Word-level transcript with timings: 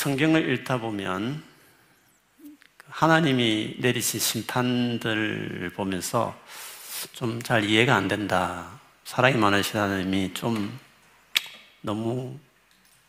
성경을 0.00 0.50
읽다 0.54 0.78
보면 0.78 1.42
하나님이 2.88 3.76
내리신 3.80 4.18
심판들 4.18 5.72
보면서 5.76 6.34
좀 7.12 7.42
잘 7.42 7.64
이해가 7.64 7.96
안 7.96 8.08
된다. 8.08 8.80
사랑이 9.04 9.36
많으신 9.36 9.78
하나님이 9.78 10.32
좀 10.32 10.80
너무 11.82 12.38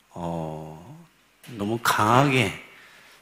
어, 0.09 1.01
너무 1.51 1.79
강하게 1.81 2.61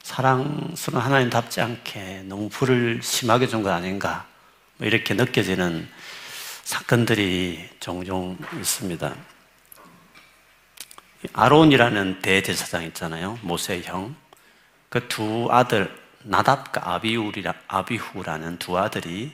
사랑스러운 0.01 1.03
하나님답지 1.05 1.61
않게 1.61 2.23
너무 2.25 2.49
불을 2.49 3.01
심하게 3.03 3.45
준 3.45 3.61
거 3.61 3.69
아닌가 3.69 4.25
뭐 4.77 4.87
이렇게 4.87 5.13
느껴지는 5.13 5.87
사건들이 6.63 7.69
종종 7.79 8.35
있습니다. 8.59 9.15
아론이라는 11.33 12.21
대제사장 12.21 12.83
있잖아요. 12.83 13.39
모세의 13.41 13.83
형. 13.83 14.15
그 14.89 15.07
두 15.07 15.47
아들 15.51 15.93
나답과 16.23 16.93
아비우리라 16.95 17.53
아비후라는 17.67 18.59
두 18.59 18.77
아들이 18.77 19.31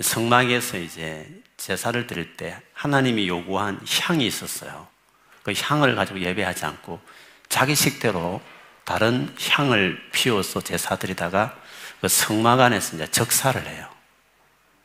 성막에서 0.00 0.78
이제 0.78 1.28
제사를 1.56 2.06
드릴 2.06 2.36
때 2.36 2.60
하나님이 2.72 3.28
요구한 3.28 3.80
향이 3.86 4.26
있었어요. 4.26 4.88
그 5.42 5.52
향을 5.56 5.94
가지고 5.94 6.20
예배하지 6.20 6.64
않고 6.64 7.00
자기 7.48 7.74
식대로 7.74 8.40
다른 8.84 9.34
향을 9.38 10.10
피워서 10.12 10.60
제사 10.60 10.96
드리다가 10.96 11.56
그 12.00 12.08
성막 12.08 12.58
안에서 12.60 12.96
이제 12.96 13.06
적사를 13.10 13.64
해요. 13.66 13.88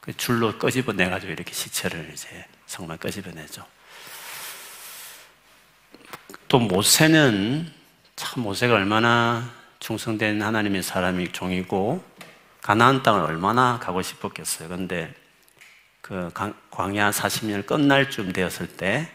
그 0.02 0.16
줄로 0.16 0.58
끄집어내 0.58 1.10
가지고 1.10 1.34
이렇게 1.34 1.52
시체를 1.54 2.12
이제 2.14 2.46
성막 2.68 3.00
끄집어내죠. 3.00 3.66
또 6.48 6.60
모세는 6.60 7.70
참 8.16 8.44
모세가 8.44 8.74
얼마나 8.74 9.50
충성된 9.80 10.42
하나님의 10.42 10.82
사람이 10.82 11.34
종이고 11.34 12.04
가나안 12.62 13.04
땅을 13.04 13.22
얼마나 13.22 13.80
가고 13.80 14.02
싶었겠어요. 14.02 14.70
그런데 14.70 15.14
그 16.02 16.32
광야 16.72 17.12
40년 17.12 17.66
끝날 17.66 18.10
쯤 18.10 18.32
되었을 18.32 18.68
때 18.78 19.12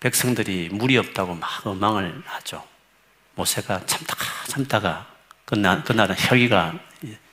백성들이 0.00 0.68
물이 0.72 0.98
없다고 0.98 1.34
막 1.34 1.66
어망을 1.66 2.22
하죠. 2.26 2.62
모세가 3.34 3.86
참다가 3.86 4.24
참다가 4.46 5.06
그날, 5.46 5.82
그날은 5.84 6.14
혈기가, 6.18 6.74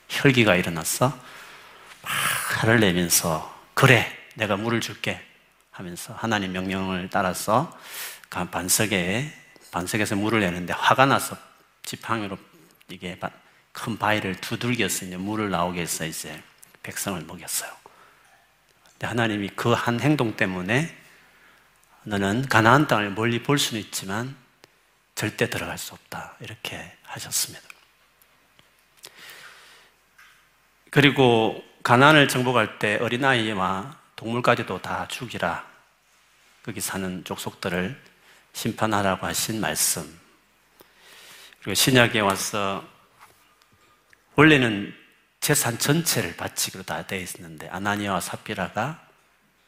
혈기가 0.07 0.55
일어났어. 0.55 1.09
막 1.09 2.11
화를 2.61 2.79
내면서 2.79 3.53
그래 3.73 4.17
내가 4.35 4.55
물을 4.55 4.79
줄게 4.79 5.21
하면서 5.71 6.13
하나님 6.13 6.53
명령을 6.53 7.09
따라서 7.11 7.77
반석에 8.31 9.31
반석에서 9.71 10.15
물을 10.15 10.39
내는데 10.39 10.73
화가 10.73 11.05
나서 11.05 11.37
지팡이로 11.83 12.37
이게 12.89 13.19
큰 13.71 13.97
바위를 13.97 14.35
이제 15.05 15.17
물을 15.17 15.49
나오게 15.49 15.81
해서 15.81 16.05
이제 16.05 16.41
백성을 16.83 17.21
먹였어요. 17.21 17.71
하나님이 19.01 19.49
그 19.49 19.73
한 19.73 19.99
행동 19.99 20.35
때문에 20.35 20.95
너는 22.03 22.47
가나안 22.47 22.87
땅을 22.87 23.11
멀리 23.11 23.43
볼 23.43 23.57
수는 23.59 23.81
있지만 23.81 24.35
절대 25.15 25.49
들어갈 25.49 25.77
수 25.77 25.93
없다. 25.93 26.35
이렇게 26.39 26.97
하셨습니다. 27.03 27.67
그리고 30.89 31.63
가나안을 31.83 32.27
정복할 32.27 32.79
때 32.79 32.97
어린아이와 33.01 33.97
동물까지도 34.15 34.81
다 34.81 35.07
죽이라. 35.07 35.65
거기 36.63 36.81
사는 36.81 37.23
족속들을 37.23 38.10
심판하라고 38.53 39.25
하신 39.25 39.59
말씀. 39.59 40.19
그리고 41.59 41.75
신약에 41.75 42.19
와서 42.19 42.83
원래는 44.35 44.95
재산 45.39 45.77
전체를 45.77 46.37
바치기로 46.37 46.83
다 46.83 47.05
되어 47.05 47.19
있었는데 47.19 47.67
아나니아와 47.69 48.19
사피라가 48.19 49.07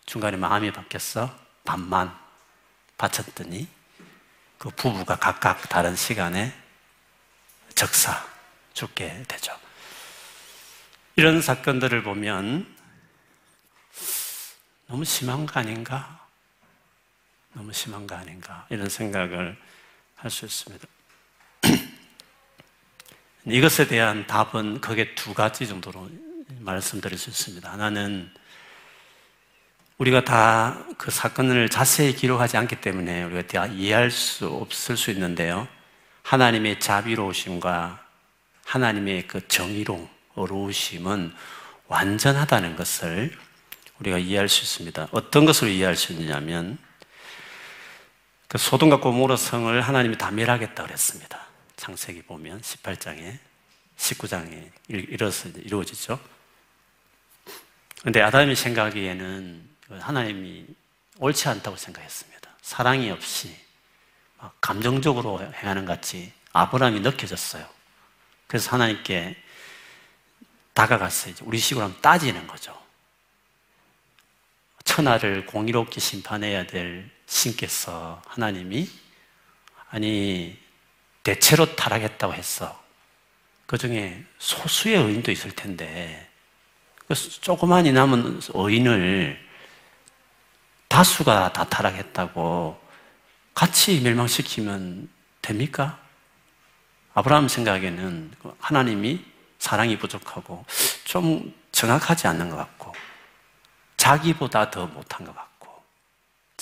중간에 0.06 0.38
마음이 0.38 0.72
바뀌었어 0.72 1.36
반만 1.64 2.16
바쳤더니 2.98 3.68
그 4.58 4.70
부부가 4.70 5.18
각각 5.18 5.68
다른 5.70 5.96
시간에 5.96 6.54
적사 7.76 8.26
죽게 8.74 9.26
되죠. 9.28 9.58
이런 11.16 11.42
사건들을 11.42 12.04
보면 12.04 12.76
너무 14.88 15.06
심한 15.06 15.46
거 15.46 15.60
아닌가? 15.60 16.23
너무 17.54 17.72
심한 17.74 18.08
거 18.08 18.16
아닌가? 18.16 18.66
이런 18.70 18.90
생각을 18.90 19.58
할 20.16 20.32
수 20.32 20.46
있습니다. 20.46 20.88
이것에 23.46 23.88
대한 23.88 24.26
답은 24.26 24.80
크게 24.82 25.16
두 25.16 25.34
가지 25.34 25.68
정도로 25.68 26.10
말씀드릴 26.60 27.18
수 27.18 27.30
있습니다. 27.30 27.70
하나는 27.72 28.32
우리가 29.98 30.24
다 30.24 30.86
그 31.04 31.12
사건을 31.12 31.68
자세히 31.68 32.16
기록하지 32.16 32.56
않기 32.56 32.78
때문에 32.80 33.24
우리가 33.24 33.42
다 33.48 33.66
이해할 33.66 34.10
수 34.10 34.48
없을 34.48 34.96
수 34.96 35.12
있는데요. 35.12 35.68
하나님의 36.22 36.80
자비로우심과 36.80 38.02
하나님의 38.64 39.28
그 39.28 39.46
정의로움, 39.50 40.08
어로우심은 40.36 41.34
완전하다는 41.88 42.78
것을 42.78 43.38
우리가 44.00 44.18
이해할 44.18 44.48
수 44.48 44.64
있습니다. 44.64 45.10
어떤 45.12 45.44
것을 45.44 45.68
이해할 45.68 45.98
수 45.98 46.14
있느냐면 46.14 46.78
그 48.54 48.60
소돔과 48.60 49.00
고모라 49.00 49.36
성을 49.36 49.82
하나님이 49.82 50.16
다 50.16 50.30
멸하겠다 50.30 50.84
그랬습니다. 50.84 51.48
창세기 51.76 52.22
보면 52.22 52.62
18장에 52.62 53.40
19장에 53.98 54.70
이뤄서 54.90 55.50
이루어지죠. 55.50 56.20
그런데 58.02 58.22
아담이 58.22 58.56
생각하기에는 58.56 59.70
하나님이 60.00 60.68
옳지 61.18 61.50
않다고 61.50 61.78
생각했습니다. 61.78 62.48
사랑이 62.62 63.10
없이 63.10 63.58
감정적으로 64.62 65.42
행하는 65.42 65.86
같이 65.86 66.32
아브라함이 66.52 67.00
느껴졌어요. 67.00 67.68
그래서 68.46 68.70
하나님께 68.70 69.36
다가갔어요. 70.76 71.34
우리 71.42 71.58
식으로 71.58 71.86
하면 71.86 72.00
따지는 72.02 72.46
거죠. 72.46 72.80
천하를 74.84 75.48
공의롭게 75.48 76.00
심판해야 76.00 76.68
될 76.68 77.10
신께서 77.26 78.22
하나님이 78.28 78.90
아니 79.90 80.58
대체로 81.24 81.76
타락했다고 81.76 82.34
했어. 82.34 82.84
그 83.66 83.78
중에 83.78 84.24
소수의 84.40 84.96
의인도 84.96 85.32
있을 85.32 85.52
텐데 85.52 86.30
그 87.08 87.16
조그만 87.16 87.86
이 87.86 87.92
남은 87.92 88.42
의인을 88.54 89.40
다수가 90.88 91.54
다 91.54 91.64
타락했다고 91.64 92.80
같이 93.54 94.02
멸망시키면 94.02 95.10
됩니까? 95.42 96.00
아브라함 97.14 97.48
생각에는 97.48 98.32
하나님이 98.60 99.24
사랑이 99.60 99.98
부족하고 99.98 100.66
좀 101.04 101.54
정확하지 101.72 102.28
않는 102.28 102.50
것 102.50 102.58
같고 102.58 102.94
자기보다 103.98 104.72
더 104.72 104.88
못한 104.88 105.26
것 105.26 105.36
같고 105.36 105.53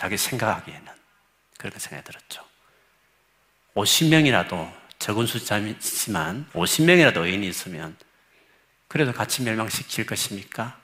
자기 0.02 0.18
생각하기에는 0.18 0.92
그렇게 1.60 1.78
생각이 1.78 2.04
들었죠. 2.04 2.44
50명이라도 3.76 4.74
적은 4.98 5.28
숫자지만 5.28 6.50
50명이라도 6.54 7.18
의인이 7.18 7.48
있으면 7.48 7.96
그래도 8.88 9.14
같이 9.14 9.44
멸망시킬 9.44 10.08
것입니까? 10.08 10.80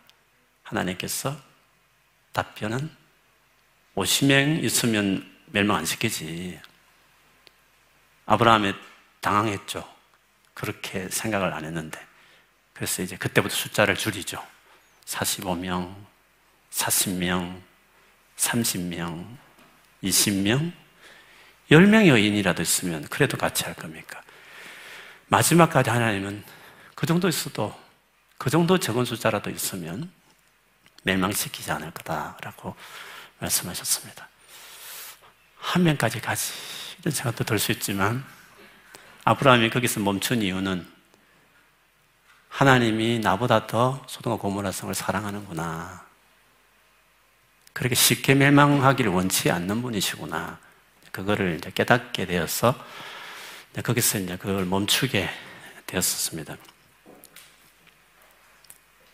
하나님께서 0.61 1.35
답변은 2.31 2.95
50명 3.95 4.63
있으면 4.63 5.27
멸망 5.47 5.77
안 5.77 5.85
시키지. 5.85 6.62
아브라함이 8.27 8.75
당황했죠. 9.21 9.83
그렇게 10.53 11.09
생각을 11.09 11.56
안 11.56 11.65
했는데. 11.65 12.00
그래서 12.71 13.01
이제 13.01 13.18
그때부터 13.18 13.56
숫자를 13.56 13.95
줄이죠. 13.95 14.45
45명, 15.06 15.95
40명, 16.69 17.67
30명, 18.38 19.25
20명, 20.04 20.72
10명의 21.69 22.07
여인이라도 22.07 22.62
있으면 22.62 23.07
그래도 23.10 23.38
같이 23.38 23.66
할 23.66 23.74
겁니까? 23.74 24.22
마지막까지 25.28 25.89
하나님은 25.89 26.44
그 26.95 27.06
정도 27.06 27.28
있어도 27.28 27.78
그 28.38 28.50
정도 28.50 28.78
적은 28.78 29.04
숫자라도 29.06 29.50
있으면 29.50 30.10
멸망시키지 31.04 31.72
않을 31.72 31.92
거다라고 31.92 32.75
말씀하셨습니다. 33.39 34.28
한 35.57 35.83
명까지 35.83 36.22
가지 36.22 36.54
이런 37.00 37.12
생각도 37.12 37.44
들 37.44 37.60
수 37.60 37.72
있지만 37.72 38.24
아브라함이 39.25 39.69
거기서 39.69 40.00
멈춘 40.00 40.42
이유는 40.42 40.88
하나님이 42.50 43.19
나보다 43.19 43.68
더 43.68 44.04
소돔과 44.07 44.42
고모라 44.42 44.72
성을 44.72 44.94
사랑하는구나. 44.95 46.06
그렇게 47.77 47.94
쉽게 47.94 48.33
멸망하기를 48.33 49.12
원치 49.12 49.51
않는 49.51 49.83
분이시구나. 49.83 50.57
그거를 51.12 51.57
이제 51.57 51.69
깨닫게 51.69 52.25
되어서 52.25 52.74
거기서 53.83 54.18
이제 54.18 54.35
그걸 54.35 54.65
멈추게 54.65 55.29
되었었습니다. 55.85 56.57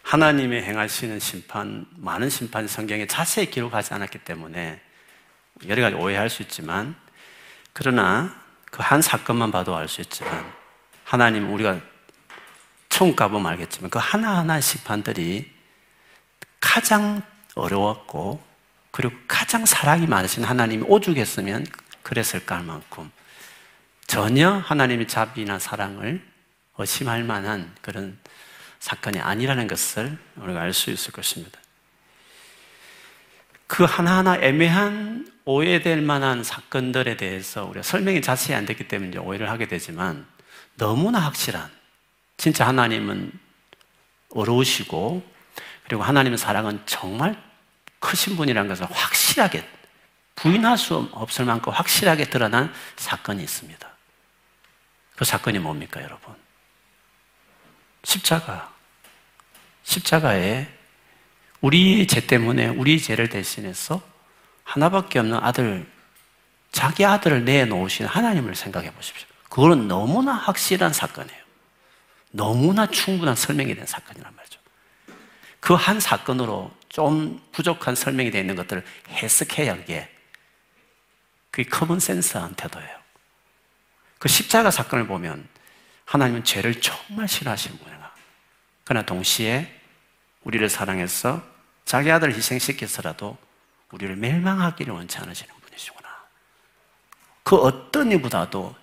하나님의 0.03 0.63
행하시는 0.63 1.19
심판, 1.19 1.85
많은 1.97 2.29
심판 2.29 2.65
성경에 2.69 3.05
자세히 3.05 3.51
기록하지 3.51 3.95
않았기 3.95 4.19
때문에 4.19 4.79
여러 5.67 5.81
가지 5.81 5.97
오해할 5.97 6.29
수 6.29 6.41
있지만, 6.41 6.95
그러나 7.73 8.33
그 8.71 8.81
한 8.81 9.01
사건만 9.01 9.51
봐도 9.51 9.75
알 9.75 9.89
수 9.89 9.99
있지만, 9.99 10.49
하나님 11.03 11.53
우리가 11.53 11.81
처음 12.87 13.13
가보면 13.13 13.45
알겠지만, 13.51 13.89
그 13.89 13.99
하나하나 13.99 14.61
심판들이 14.61 15.51
가장 16.61 17.21
어려웠고, 17.55 18.52
그리고 18.93 19.15
가장 19.27 19.65
사랑이 19.65 20.05
많으신 20.05 20.43
하나님이 20.43 20.85
오죽했으면 20.87 21.65
그랬을까 22.03 22.57
할 22.57 22.63
만큼 22.63 23.11
전혀 24.05 24.51
하나님의 24.51 25.07
자비나 25.07 25.57
사랑을 25.57 26.23
의심할 26.77 27.23
만한 27.23 27.73
그런 27.81 28.19
사건이 28.79 29.19
아니라는 29.19 29.67
것을 29.67 30.15
우리가 30.35 30.61
알 30.61 30.73
수 30.73 30.91
있을 30.91 31.11
것입니다. 31.11 31.59
그 33.65 33.83
하나하나 33.83 34.37
애매한 34.37 35.27
오해될 35.45 36.03
만한 36.03 36.43
사건들에 36.43 37.17
대해서 37.17 37.65
우리가 37.65 37.81
설명이 37.81 38.21
자세히 38.21 38.55
안 38.55 38.67
됐기 38.67 38.87
때문에 38.87 39.17
오해를 39.17 39.49
하게 39.49 39.67
되지만 39.67 40.27
너무나 40.75 41.17
확실한 41.17 41.67
진짜 42.37 42.67
하나님은 42.67 43.31
어려우시고 44.29 45.27
그리고 45.85 46.03
하나님의 46.03 46.37
사랑은 46.37 46.81
정말 46.85 47.41
크신 48.03 48.35
분이라는 48.35 48.67
것을 48.67 48.85
확실하게 48.91 49.65
부인할 50.35 50.77
수 50.77 51.09
없을 51.13 51.45
만큼 51.45 51.71
확실하게 51.71 52.25
드러난 52.25 52.73
사건이 52.97 53.41
있습니다. 53.41 53.89
그 55.15 55.23
사건이 55.23 55.59
뭡니까, 55.59 56.03
여러분? 56.03 56.35
십자가. 58.03 58.73
십자가에 59.83 60.67
우리의 61.61 62.07
죄 62.07 62.27
때문에 62.27 62.67
우리 62.67 63.01
죄를 63.01 63.29
대신해서 63.29 64.01
하나밖에 64.65 65.19
없는 65.19 65.37
아들, 65.41 65.89
자기 66.73 67.05
아들을 67.05 67.45
내놓으신 67.45 68.05
하나님을 68.05 68.55
생각해 68.55 68.93
보십시오. 68.93 69.27
그거는 69.49 69.87
너무나 69.87 70.33
확실한 70.33 70.91
사건이에요. 70.91 71.41
너무나 72.31 72.85
충분한 72.87 73.35
설명이 73.35 73.75
된 73.75 73.85
사건이란 73.85 74.35
말이죠. 74.35 74.59
그 75.61 75.75
한 75.75 76.01
사건으로 76.01 76.71
좀 76.93 77.41
부족한 77.51 77.95
설명이 77.95 78.29
되어 78.29 78.41
있는 78.41 78.55
것들을 78.55 78.85
해석해야 79.09 79.73
하기에 79.73 80.09
그게 81.49 81.67
common 81.67 81.99
sense한 81.99 82.53
태도예요. 82.53 82.99
그 84.19 84.29
십자가 84.29 84.69
사건을 84.69 85.07
보면 85.07 85.47
하나님은 86.05 86.43
죄를 86.43 86.79
정말 86.81 87.27
싫어하시는 87.27 87.79
분이야. 87.79 88.13
그러나 88.83 89.05
동시에 89.07 89.81
우리를 90.43 90.69
사랑해서 90.69 91.43
자기 91.83 92.11
아들을 92.11 92.35
희생시켜서라도 92.35 93.39
우리를 93.91 94.15
멸망하기를 94.15 94.93
원치 94.93 95.17
않으시는 95.17 95.51
분이시구나. 95.61 96.07
그 97.41 97.55
어떤 97.55 98.11
이보다도 98.11 98.75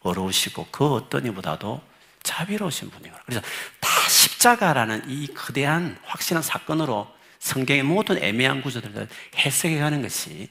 어려우시고 0.00 0.68
그 0.70 0.92
어떤 0.92 1.24
이보다도 1.24 1.82
자비로우신 2.24 2.90
분이구나. 2.90 3.22
그래서 3.24 3.40
다 3.80 3.88
십자가라는 4.10 5.08
이 5.08 5.28
거대한 5.28 5.98
확실한 6.04 6.42
사건으로 6.42 7.14
성경의 7.44 7.82
모든 7.82 8.16
애매한 8.22 8.62
구조들을 8.62 9.06
해석해 9.36 9.78
가는 9.78 10.00
것이 10.00 10.48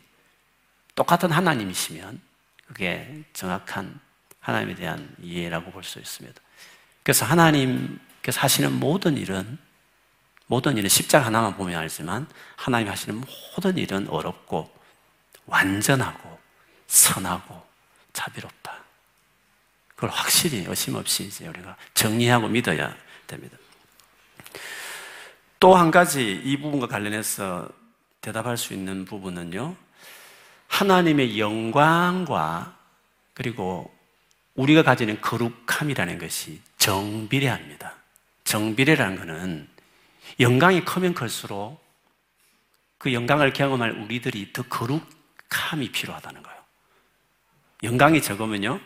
똑같은 0.93 1.31
하나님이시면 1.31 2.21
그게 2.67 3.23
정확한 3.33 3.99
하나님에 4.39 4.75
대한 4.75 5.15
이해라고 5.19 5.71
볼 5.71 5.83
수 5.83 5.97
있습니다. 5.97 6.39
그래서 7.01 7.25
하나님께서 7.25 8.39
하시는 8.41 8.71
모든 8.71 9.17
일은 9.17 9.57
모든 10.45 10.77
일은 10.77 10.87
십자가 10.87 11.25
하나만 11.25 11.57
보면 11.57 11.79
알지만 11.79 12.27
하나님 12.57 12.89
하시는 12.89 13.19
모든 13.55 13.75
일은 13.79 14.07
어렵고 14.07 14.71
완전하고 15.47 16.39
선하고 16.85 17.65
자비롭다. 18.13 18.83
그걸 19.95 20.11
확실히 20.11 20.63
의심 20.67 20.93
없이 20.93 21.23
이제 21.23 21.47
우리가 21.47 21.75
정리하고 21.95 22.49
믿어야 22.49 22.95
됩니다. 23.25 23.57
또 25.63 25.77
한 25.77 25.91
가지 25.91 26.41
이 26.43 26.57
부분과 26.57 26.87
관련해서 26.87 27.69
대답할 28.19 28.57
수 28.57 28.73
있는 28.73 29.05
부분은요. 29.05 29.77
하나님의 30.67 31.39
영광과 31.39 32.75
그리고 33.33 33.89
우리가 34.55 34.83
가지는 34.83 35.21
거룩함이라는 35.21 36.19
것이 36.19 36.59
정비례합니다. 36.79 37.95
정비례라는 38.43 39.15
것은 39.15 39.69
영광이 40.41 40.83
크면 40.83 41.13
클수록 41.13 41.81
그 42.97 43.13
영광을 43.13 43.53
경험할 43.53 43.91
우리들이 43.91 44.51
더 44.51 44.63
거룩함이 44.63 45.93
필요하다는 45.93 46.43
거예요. 46.43 46.59
영광이 47.83 48.21
적으면요, 48.21 48.81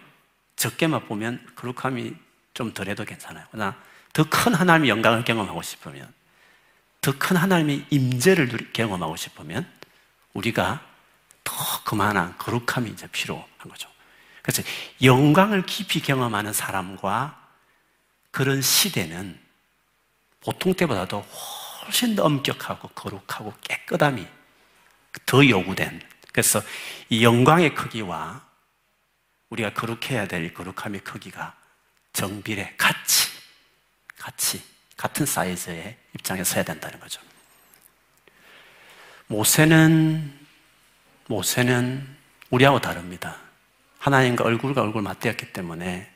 적게만 0.57 1.07
보면 1.07 1.43
거룩함이 1.55 2.13
좀 2.53 2.71
덜해도 2.71 3.03
괜찮아요. 3.03 3.47
그러나 3.49 3.75
더 4.13 4.23
큰 4.25 4.53
하나님의 4.53 4.91
영광을 4.91 5.23
경험하고 5.23 5.63
싶으면, 5.63 6.15
더 7.01 7.13
큰 7.17 7.37
하나님의 7.37 7.85
임재를 7.89 8.73
경험하고 8.73 9.15
싶으면, 9.15 9.71
우리가 10.33 10.85
더 11.43 11.83
그만한 11.83 12.37
거룩함이 12.37 12.89
이제 12.89 13.07
필요한 13.07 13.45
거죠. 13.59 13.89
그래서 14.41 14.63
영광을 15.01 15.65
깊이 15.65 16.01
경험하는 16.01 16.53
사람과 16.53 17.47
그런 18.31 18.61
시대는 18.61 19.39
보통 20.39 20.73
때보다도 20.73 21.19
훨씬 21.19 22.15
더 22.15 22.23
엄격하고 22.23 22.89
거룩하고 22.89 23.53
깨끗함이 23.61 24.25
더 25.25 25.47
요구된 25.47 26.01
그래서 26.31 26.61
이 27.09 27.23
영광의 27.23 27.73
크기와 27.75 28.45
우리가 29.49 29.73
거룩해야 29.73 30.27
될 30.27 30.53
거룩함의 30.53 31.01
크기가 31.01 31.55
정비례 32.13 32.75
같이 32.77 33.29
같이 34.17 34.63
같은 34.97 35.25
사이즈의 35.25 35.95
입장에 36.15 36.43
서야 36.43 36.63
된다는 36.63 36.99
거죠. 36.99 37.21
모세는 39.27 40.33
모세는 41.27 42.17
우리하고 42.49 42.79
다릅니다. 42.79 43.37
하나님과 43.99 44.43
얼굴과 44.43 44.81
얼굴 44.81 45.01
맞대었기 45.01 45.53
때문에 45.53 46.11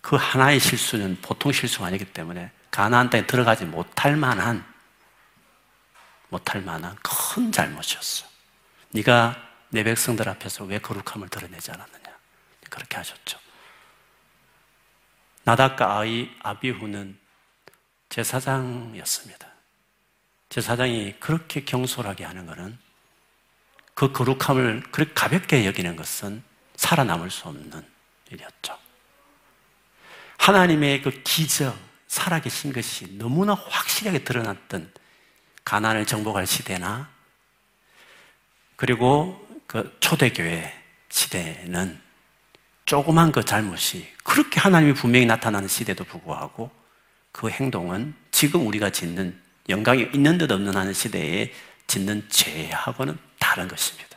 그 0.00 0.16
하나의 0.16 0.60
실수는 0.60 1.18
보통 1.20 1.52
실수가 1.52 1.86
아니기 1.86 2.04
때문에 2.04 2.50
가나안 2.70 3.10
땅에 3.10 3.26
들어가지 3.26 3.64
못할 3.64 4.16
만한 4.16 4.64
못할 6.28 6.60
만한 6.62 6.96
큰 7.02 7.52
잘못이었어. 7.52 8.26
네가 8.90 9.36
내 9.68 9.84
백성들 9.84 10.28
앞에서 10.28 10.64
왜 10.64 10.78
거룩함을 10.78 11.28
드러내지 11.28 11.70
않았느냐? 11.70 12.16
그렇게 12.70 12.96
하셨죠. 12.96 13.38
나답과 15.44 15.98
아이 15.98 16.30
아비후는 16.42 17.18
제사장이었습니다. 18.08 19.46
제사장이 20.48 21.16
그렇게 21.18 21.64
경솔하게 21.64 22.24
하는 22.24 22.46
것은 22.46 22.78
그 23.94 24.12
거룩함을 24.12 24.84
그렇게 24.92 25.12
가볍게 25.14 25.66
여기는 25.66 25.96
것은 25.96 26.42
살아남을 26.76 27.30
수 27.30 27.48
없는 27.48 27.84
일이었죠. 28.30 28.78
하나님의 30.38 31.02
그 31.02 31.22
기적, 31.24 31.76
살아계신 32.06 32.72
것이 32.72 33.16
너무나 33.18 33.54
확실하게 33.54 34.24
드러났던 34.24 34.92
가난을 35.64 36.06
정복할 36.06 36.46
시대나 36.46 37.08
그리고 38.76 39.44
그 39.66 39.96
초대교회 40.00 40.72
시대는 41.08 42.00
조그만 42.84 43.32
그 43.32 43.44
잘못이 43.44 44.14
그렇게 44.22 44.60
하나님이 44.60 44.94
분명히 44.94 45.26
나타나는 45.26 45.66
시대도 45.66 46.04
불구하고 46.04 46.70
그 47.36 47.50
행동은 47.50 48.14
지금 48.30 48.66
우리가 48.66 48.88
짓는 48.88 49.38
영광이 49.68 50.08
있는 50.14 50.38
듯 50.38 50.50
없는 50.50 50.74
하는 50.74 50.94
시대에 50.94 51.52
짓는 51.86 52.26
죄하고는 52.30 53.18
다른 53.38 53.68
것입니다. 53.68 54.16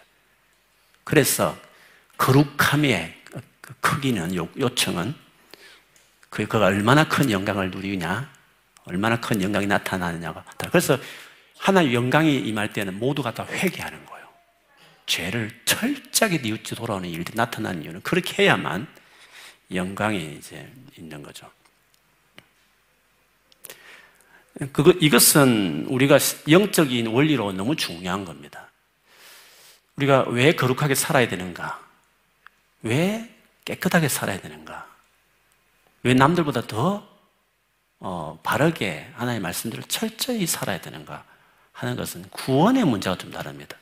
그래서 1.04 1.58
거룩함의 2.18 3.14
그 3.60 3.74
크기는 3.82 4.34
요청은 4.36 5.14
그, 6.30 6.48
그가 6.48 6.68
얼마나 6.68 7.10
큰 7.10 7.30
영광을 7.30 7.72
누리냐, 7.72 8.32
얼마나 8.86 9.20
큰 9.20 9.42
영광이 9.42 9.68
나타나느냐가. 9.68 10.46
그래서 10.70 10.98
하나님 11.58 11.94
영광이 11.94 12.38
임할 12.38 12.72
때는 12.72 13.00
모두가 13.00 13.34
다 13.34 13.46
회개하는 13.46 14.06
거예요. 14.06 14.28
죄를 15.08 15.60
철저하게 15.66 16.38
뉘우치 16.38 16.74
돌아오는 16.74 17.10
일들이 17.10 17.36
나타나는 17.36 17.84
이유는 17.84 18.02
그렇게 18.02 18.44
해야만 18.44 18.88
영광이 19.74 20.38
이제 20.38 20.72
있는 20.98 21.22
거죠. 21.22 21.52
그거, 24.74 24.92
이것은 24.92 25.86
우리가 25.88 26.20
영적인 26.50 27.08
원리로 27.08 27.54
너무 27.54 27.76
중요한 27.76 28.26
겁니다. 28.26 28.70
우리가 29.96 30.26
왜 30.30 30.54
거룩하게 30.54 30.96
살아야 30.96 31.28
되는가? 31.28 31.80
왜 32.82 33.34
깨끗하게 33.66 34.10
살아야 34.10 34.40
되는가? 34.40 34.88
왜 36.04 36.14
남들보다 36.14 36.68
더 36.68 37.08
어, 38.00 38.40
바르게 38.44 39.12
하나님의 39.16 39.42
말씀들을 39.42 39.84
철저히 39.86 40.46
살아야 40.46 40.80
되는가 40.80 41.26
하는 41.74 41.96
것은 41.96 42.24
구원의 42.30 42.86
문제가 42.86 43.18
좀 43.18 43.32
다릅니다. 43.32 43.78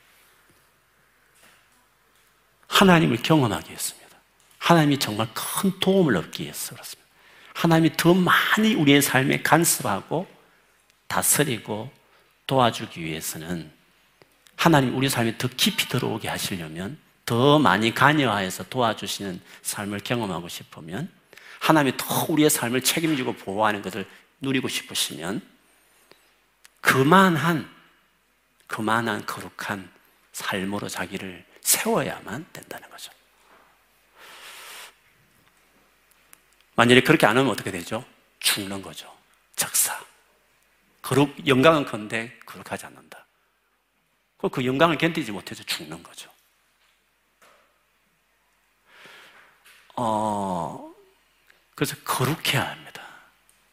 하나님을 2.66 3.22
경험하기 3.22 3.70
위해서입니다. 3.70 4.18
하나님이 4.58 4.98
정말 4.98 5.28
큰 5.34 5.78
도움을 5.80 6.16
얻기 6.16 6.44
위해서 6.44 6.74
그렇습니다. 6.74 7.08
하나님이 7.54 7.96
더 7.96 8.14
많이 8.14 8.74
우리의 8.74 9.02
삶에 9.02 9.42
간섭하고 9.42 10.37
다스리고 11.08 11.90
도와주기 12.46 13.02
위해서는 13.02 13.70
하나님 14.56 14.96
우리 14.96 15.08
삶에 15.08 15.38
더 15.38 15.48
깊이 15.48 15.88
들어오게 15.88 16.28
하시려면 16.28 16.98
더 17.24 17.58
많이 17.58 17.94
관여하여서 17.94 18.64
도와주시는 18.70 19.40
삶을 19.62 20.00
경험하고 20.00 20.48
싶으면 20.48 21.10
하나님이 21.60 21.96
더 21.96 22.26
우리의 22.28 22.50
삶을 22.50 22.82
책임지고 22.82 23.34
보호하는 23.34 23.82
것을 23.82 24.06
누리고 24.40 24.68
싶으시면 24.68 25.42
그만한 26.80 27.68
그만한 28.66 29.26
거룩한 29.26 29.90
삶으로 30.32 30.88
자기를 30.88 31.44
세워야만 31.60 32.46
된다는 32.52 32.88
거죠. 32.90 33.10
만약에 36.76 37.02
그렇게 37.02 37.26
안 37.26 37.36
하면 37.36 37.50
어떻게 37.50 37.70
되죠? 37.70 38.04
죽는 38.40 38.82
거죠. 38.82 39.12
적사. 39.56 40.07
거룩, 41.08 41.46
영광은 41.46 41.86
건데 41.86 42.38
거룩하지 42.44 42.84
않는다. 42.84 43.26
그 44.52 44.66
영광을 44.66 44.98
견디지 44.98 45.32
못해서 45.32 45.62
죽는 45.62 46.02
거죠. 46.02 46.30
어, 49.96 50.92
그래서 51.74 51.96
거룩해야 52.04 52.70
합니다. 52.70 53.02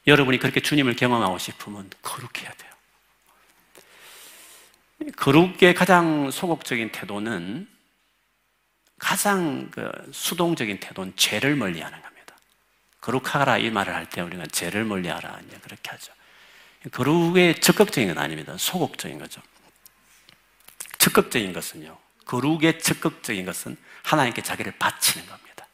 여러분이 0.08 0.40
그렇게 0.40 0.62
주님을 0.62 0.96
경험하고 0.96 1.38
싶으면 1.38 1.90
거룩해야 2.02 2.54
돼요. 2.54 2.72
거룩의 5.18 5.74
가장 5.74 6.32
소극적인 6.32 6.94
태도는 6.94 7.70
가장 8.98 9.70
그 9.72 9.92
수동적인 10.14 10.80
태도는 10.80 11.18
죄를 11.18 11.58
멀리 11.58 11.82
하는 11.82 12.02
겁니다. 12.02 12.38
거룩하라 13.02 13.58
이 13.58 13.72
말을 13.72 13.94
할 13.94 14.10
때 14.10 14.22
우리가 14.22 14.46
죄를 14.48 14.86
멀리 14.86 15.10
하라 15.10 15.42
이제 15.46 15.58
그렇게 15.60 15.92
하죠. 15.92 16.14
거룩의 16.92 17.62
적극적인 17.62 18.14
건 18.14 18.18
아닙니다. 18.24 18.56
소극적인 18.58 19.20
거죠. 19.20 19.42
적극적인 20.98 21.54
것은요. 21.54 21.98
거룩의 22.26 22.80
적극적인 22.80 23.46
것은 23.46 23.78
하나님께 24.04 24.42
자기를 24.42 24.74
바치는 24.78 25.26
겁니다. 25.28 25.68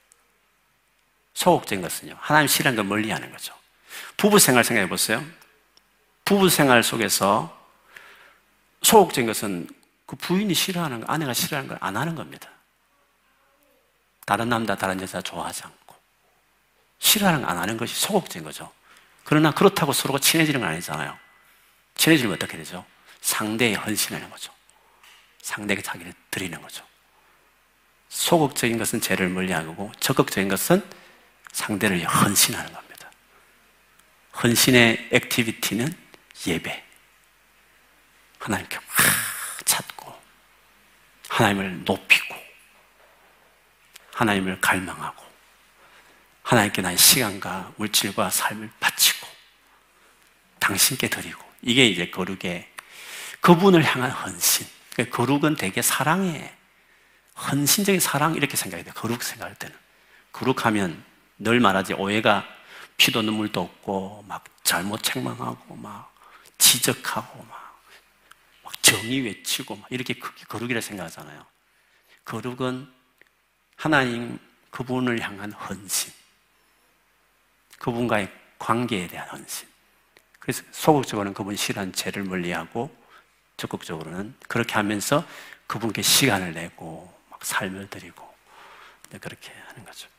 소극적인 1.33 1.81
것은요. 1.81 2.15
하나님 2.19 2.47
싫어하는 2.47 2.75
걸 2.75 2.85
멀리하는 2.85 3.31
거죠. 3.31 3.53
부부 4.17 4.39
생활 4.39 4.63
생각해 4.63 4.87
보세요. 4.89 5.23
부부 6.25 6.49
생활 6.49 6.83
속에서 6.83 7.57
소극적인 8.83 9.27
것은 9.27 9.67
그 10.05 10.15
부인이 10.15 10.53
싫어하는 10.53 11.01
거, 11.01 11.11
아내가 11.11 11.33
싫어하는 11.33 11.69
걸 11.69 11.77
안 11.81 11.95
하는 11.95 12.15
겁니다. 12.15 12.49
다른 14.25 14.49
남자, 14.49 14.75
다른 14.75 15.01
여자 15.01 15.21
좋아하지 15.21 15.63
않고 15.63 15.95
싫어하는 16.99 17.41
거안 17.41 17.57
하는 17.57 17.77
것이 17.77 17.95
소극적인 17.95 18.43
거죠. 18.43 18.71
그러나 19.23 19.51
그렇다고 19.51 19.93
서로가 19.93 20.19
친해지는 20.19 20.59
건 20.61 20.69
아니잖아요. 20.69 21.17
친해지면 21.95 22.33
어떻게 22.33 22.57
되죠? 22.57 22.85
상대에 23.21 23.73
헌신하는 23.75 24.29
거죠. 24.29 24.53
상대에게 25.41 25.81
자기를 25.81 26.13
드리는 26.29 26.61
거죠. 26.61 26.85
소극적인 28.09 28.77
것은 28.77 29.01
죄를 29.01 29.29
멀리하고 29.29 29.91
적극적인 29.99 30.49
것은 30.49 30.85
상대를 31.51 32.03
헌신하는 32.05 32.73
겁니다. 32.73 33.11
헌신의 34.43 35.09
액티비티는 35.11 35.95
예배. 36.47 36.83
하나님께 38.39 38.79
찾고 39.65 40.19
하나님을 41.29 41.83
높이고 41.85 42.35
하나님을 44.13 44.59
갈망하고 44.59 45.23
하나님께 46.43 46.81
나의 46.81 46.97
시간과 46.97 47.73
물질과 47.77 48.29
삶을 48.29 48.71
바치고 48.79 48.90
당신께 50.61 51.09
드리고 51.09 51.43
이게 51.61 51.85
이제 51.85 52.09
거룩의 52.09 52.69
그분을 53.41 53.83
향한 53.83 54.11
헌신. 54.11 54.65
그러니까 54.93 55.17
거룩은 55.17 55.55
되게 55.55 55.81
사랑에 55.81 56.53
헌신적인 57.35 57.99
사랑 57.99 58.35
이렇게 58.35 58.55
생각해야 58.55 58.85
돼. 58.85 58.91
거룩 58.91 59.23
생각할 59.23 59.55
때는 59.55 59.75
거룩하면 60.31 61.03
늘 61.39 61.59
말하지 61.59 61.95
오해가 61.95 62.47
피도 62.97 63.23
눈물도 63.23 63.59
없고 63.59 64.25
막 64.27 64.45
잘못 64.63 65.01
책망하고 65.01 65.75
막 65.75 66.15
지적하고 66.59 67.43
막, 67.45 67.81
막 68.63 68.83
정의 68.83 69.21
외치고 69.21 69.75
막 69.75 69.87
이렇게 69.91 70.13
거룩이라 70.47 70.81
생각하잖아요. 70.81 71.43
거룩은 72.23 72.87
하나님 73.75 74.37
그분을 74.69 75.19
향한 75.21 75.51
헌신. 75.51 76.13
그분과의 77.79 78.31
관계에 78.59 79.07
대한 79.07 79.27
헌신. 79.29 79.70
그래서 80.41 80.63
소극적으로는 80.71 81.33
그분 81.33 81.55
싫어하는 81.55 81.93
죄를 81.93 82.23
멀리하고 82.23 82.93
적극적으로는 83.57 84.33
그렇게 84.47 84.73
하면서 84.73 85.23
그분께 85.67 86.01
시간을 86.01 86.53
내고 86.53 87.13
막 87.29 87.45
삶을 87.45 87.89
드리고 87.89 88.27
그렇게 89.21 89.51
하는 89.67 89.85
거죠. 89.85 90.09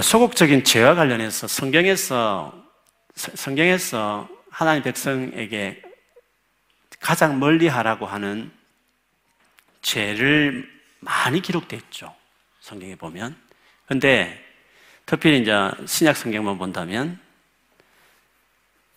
소극적인 0.00 0.64
죄와 0.64 0.94
관련해서 0.94 1.48
성경에서 1.48 2.64
성경에서 3.16 4.28
하나님 4.50 4.82
백성에게 4.84 5.82
가장 7.00 7.38
멀리 7.40 7.66
하라고 7.66 8.06
하는 8.06 8.52
죄를 9.82 10.72
많이 11.00 11.42
기록되어 11.42 11.78
있죠. 11.80 12.14
성경에 12.60 12.94
보면. 12.94 13.36
근데 13.86 14.42
특별히 15.04 15.42
이제 15.42 15.52
신약 15.86 16.16
성경만 16.16 16.58
본다면 16.58 17.20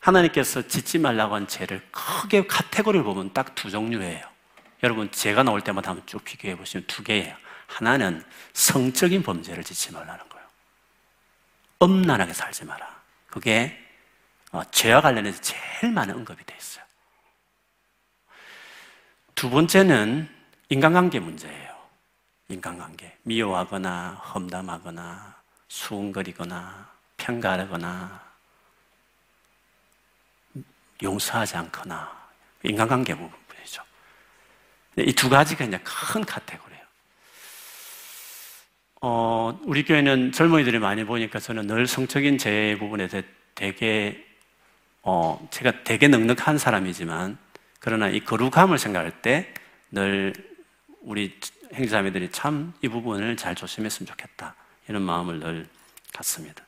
하나님께서 0.07 0.65
짓지 0.67 0.99
말라고 0.99 1.35
한 1.35 1.47
죄를 1.47 1.85
크게 1.91 2.47
카테고리를 2.47 3.03
보면 3.03 3.33
딱 3.33 3.55
두 3.55 3.69
종류예요. 3.69 4.25
여러분 4.83 5.11
죄가 5.11 5.43
나올 5.43 5.61
때마다 5.61 5.89
한번 5.89 6.05
쭉 6.05 6.23
비교해 6.23 6.55
보시면 6.55 6.85
두 6.87 7.03
개예요. 7.03 7.35
하나는 7.67 8.23
성적인 8.53 9.23
범죄를 9.23 9.63
짓지 9.63 9.91
말라는 9.91 10.29
거예요. 10.29 10.47
엄란하게 11.79 12.33
살지 12.33 12.65
마라. 12.65 13.01
그게 13.27 13.77
어, 14.51 14.63
죄와 14.71 15.01
관련해서 15.01 15.41
제일 15.41 15.91
많은 15.91 16.15
언급이 16.15 16.45
되어 16.45 16.55
있어요. 16.57 16.85
두 19.35 19.49
번째는 19.49 20.29
인간관계 20.69 21.19
문제예요. 21.19 21.75
인간관계. 22.47 23.17
미워하거나 23.23 24.21
험담하거나 24.33 25.35
수군거리거나 25.67 26.89
평가하거나 27.17 28.26
용서하지 31.01 31.57
않거나 31.57 32.11
인간관계 32.63 33.13
부분이죠. 33.15 33.83
이 34.97 35.13
두 35.13 35.29
가지가 35.29 35.65
이제 35.65 35.79
큰 35.83 36.25
카테고리예요. 36.25 36.83
어, 39.01 39.59
우리 39.63 39.83
교회는 39.83 40.31
젊은이들이 40.31 40.79
많이 40.79 41.03
보니까 41.03 41.39
저는 41.39 41.67
늘 41.67 41.85
성적인 41.87 42.37
제 42.37 42.75
부분에 42.79 43.07
되게 43.55 44.25
어, 45.03 45.47
제가 45.51 45.83
되게 45.83 46.07
넉넉한 46.07 46.57
사람이지만 46.57 47.37
그러나 47.79 48.09
이 48.09 48.19
거룩함을 48.21 48.77
생각할 48.79 49.21
때 49.21 49.53
늘 49.89 50.33
우리 51.01 51.39
행자매들이 51.73 52.31
참 52.31 52.73
이 52.81 52.89
부분을 52.89 53.37
잘 53.37 53.55
조심했으면 53.55 54.05
좋겠다. 54.07 54.53
이런 54.89 55.01
마음을 55.03 55.39
늘 55.39 55.67
갖습니다. 56.13 56.63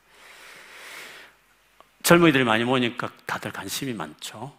젊은이들이 2.10 2.44
많이 2.44 2.64
모이니까 2.64 3.12
다들 3.28 3.52
관심이 3.52 3.94
많죠. 3.94 4.52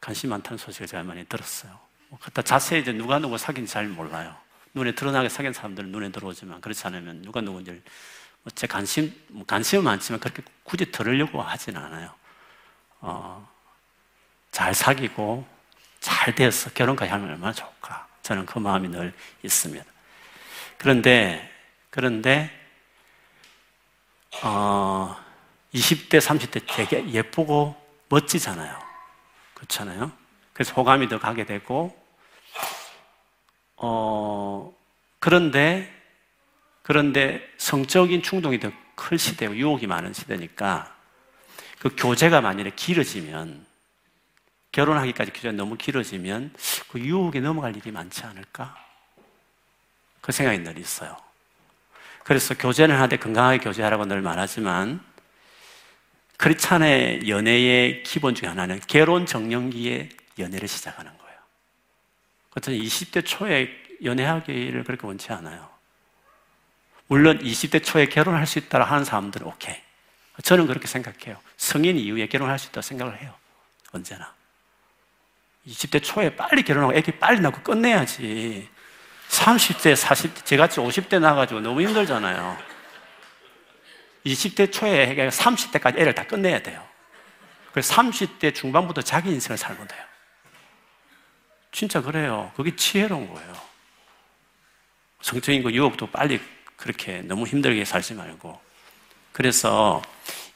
관심이 0.00 0.30
많다는 0.30 0.58
소식을 0.58 0.86
제가 0.86 1.02
많이 1.02 1.24
들었어요. 1.24 1.76
뭐 2.08 2.20
갖다 2.20 2.40
자세히 2.40 2.82
이제 2.82 2.92
누가 2.92 3.18
누구 3.18 3.36
사귄지 3.36 3.72
잘 3.72 3.88
몰라요. 3.88 4.36
눈에 4.72 4.94
드러나게 4.94 5.28
사귄 5.28 5.52
사람들은 5.52 5.90
눈에 5.90 6.12
들어오지만 6.12 6.60
그렇지 6.60 6.86
않으면 6.86 7.22
누가 7.22 7.40
누군지 7.40 7.82
뭐제 8.44 8.68
관심, 8.68 9.12
뭐 9.30 9.44
관심은 9.44 9.82
많지만 9.82 10.20
그렇게 10.20 10.44
굳이 10.62 10.92
들으려고 10.92 11.42
하진 11.42 11.76
않아요. 11.76 12.14
어, 13.00 13.50
잘 14.52 14.72
사귀고 14.72 15.44
잘 15.98 16.32
되어서 16.32 16.70
결혼까지 16.70 17.10
하면 17.10 17.28
얼마나 17.28 17.52
좋을까. 17.52 18.06
저는 18.22 18.46
그 18.46 18.60
마음이 18.60 18.86
늘 18.86 19.12
있습니다. 19.42 19.84
그런데, 20.78 21.52
그런데, 21.90 22.52
어, 24.44 25.31
20대, 25.74 26.20
30대 26.20 26.62
되게 26.66 27.08
예쁘고 27.10 27.74
멋지잖아요. 28.08 28.78
그렇잖아요. 29.54 30.12
그래서 30.52 30.74
호감이 30.74 31.08
더 31.08 31.18
가게 31.18 31.46
되고, 31.46 31.96
어, 33.76 34.74
그런데, 35.18 35.92
그런데 36.82 37.40
성적인 37.58 38.22
충동이 38.22 38.60
더 38.60 38.70
클 39.02 39.18
시대고 39.18 39.56
유혹이 39.56 39.86
많은 39.86 40.12
시대니까 40.12 40.94
그 41.78 41.94
교제가 41.96 42.40
만약에 42.40 42.70
길어지면 42.70 43.66
결혼하기까지 44.70 45.32
교제가 45.32 45.52
너무 45.52 45.76
길어지면 45.76 46.54
그 46.88 47.00
유혹에 47.00 47.40
넘어갈 47.40 47.76
일이 47.76 47.90
많지 47.90 48.24
않을까? 48.24 48.76
그 50.20 50.32
생각이 50.32 50.60
늘 50.60 50.78
있어요. 50.78 51.16
그래서 52.24 52.54
교제를 52.54 53.00
하되 53.00 53.16
건강하게 53.16 53.58
교제하라고 53.58 54.06
늘 54.06 54.22
말하지만 54.22 55.04
크리스찬의 56.42 57.28
연애의 57.28 58.02
기본 58.02 58.34
중에 58.34 58.48
하나는 58.48 58.80
결혼 58.88 59.26
정년기에 59.26 60.08
연애를 60.40 60.66
시작하는 60.66 61.16
거예요. 61.16 61.38
그렇 62.50 62.62
20대 62.62 63.24
초에 63.24 63.70
연애하기를 64.02 64.82
그렇게 64.82 65.06
원치 65.06 65.32
않아요. 65.32 65.70
물론 67.06 67.38
20대 67.38 67.84
초에 67.84 68.06
결혼할 68.06 68.48
수 68.48 68.58
있다고 68.58 68.84
하는 68.84 69.04
사람들은 69.04 69.46
오케이. 69.46 69.76
저는 70.42 70.66
그렇게 70.66 70.88
생각해요. 70.88 71.38
성인 71.56 71.96
이후에 71.96 72.26
결혼할 72.26 72.58
수 72.58 72.70
있다고 72.70 72.82
생각을 72.82 73.20
해요. 73.20 73.32
언제나. 73.92 74.34
20대 75.68 76.02
초에 76.02 76.34
빨리 76.34 76.64
결혼하고 76.64 76.92
애기 76.94 77.12
빨리 77.12 77.38
낳고 77.38 77.62
끝내야지. 77.62 78.68
30대, 79.28 79.94
40대, 79.94 80.44
제같이 80.44 80.80
50대 80.80 81.20
나가지고 81.20 81.60
너무 81.60 81.82
힘들잖아요. 81.82 82.71
20대 84.26 84.72
초에 84.72 85.28
30대까지 85.28 85.98
애를 85.98 86.14
다 86.14 86.26
끝내야 86.26 86.62
돼요. 86.62 86.86
그래서 87.72 87.94
30대 87.94 88.54
중반부터 88.54 89.02
자기 89.02 89.30
인생을 89.30 89.58
살면 89.58 89.88
돼요. 89.88 90.04
진짜 91.72 92.00
그래요. 92.02 92.52
그게 92.54 92.76
지혜로운 92.76 93.32
거예요. 93.32 93.54
성적인 95.22 95.62
거 95.62 95.72
유혹도 95.72 96.06
빨리 96.06 96.40
그렇게 96.76 97.22
너무 97.22 97.46
힘들게 97.46 97.84
살지 97.84 98.14
말고. 98.14 98.60
그래서 99.32 100.02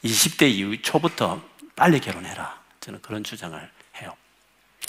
20대 0.04 0.50
이후 0.50 0.80
초부터 0.82 1.42
빨리 1.74 2.00
결혼해라. 2.00 2.60
저는 2.80 3.00
그런 3.00 3.24
주장을 3.24 3.70
해요. 4.00 4.16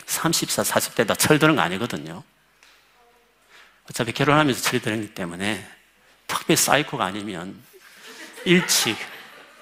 34, 0.05 0.63
40대 0.63 1.07
다 1.07 1.15
철드는 1.15 1.55
거 1.55 1.61
아니거든요. 1.61 2.23
어차피 3.89 4.11
결혼하면서 4.11 4.61
철드는기 4.61 5.13
때문에 5.13 5.65
특별히 6.27 6.57
사이코가 6.57 7.05
아니면 7.05 7.61
일찍 8.47 8.97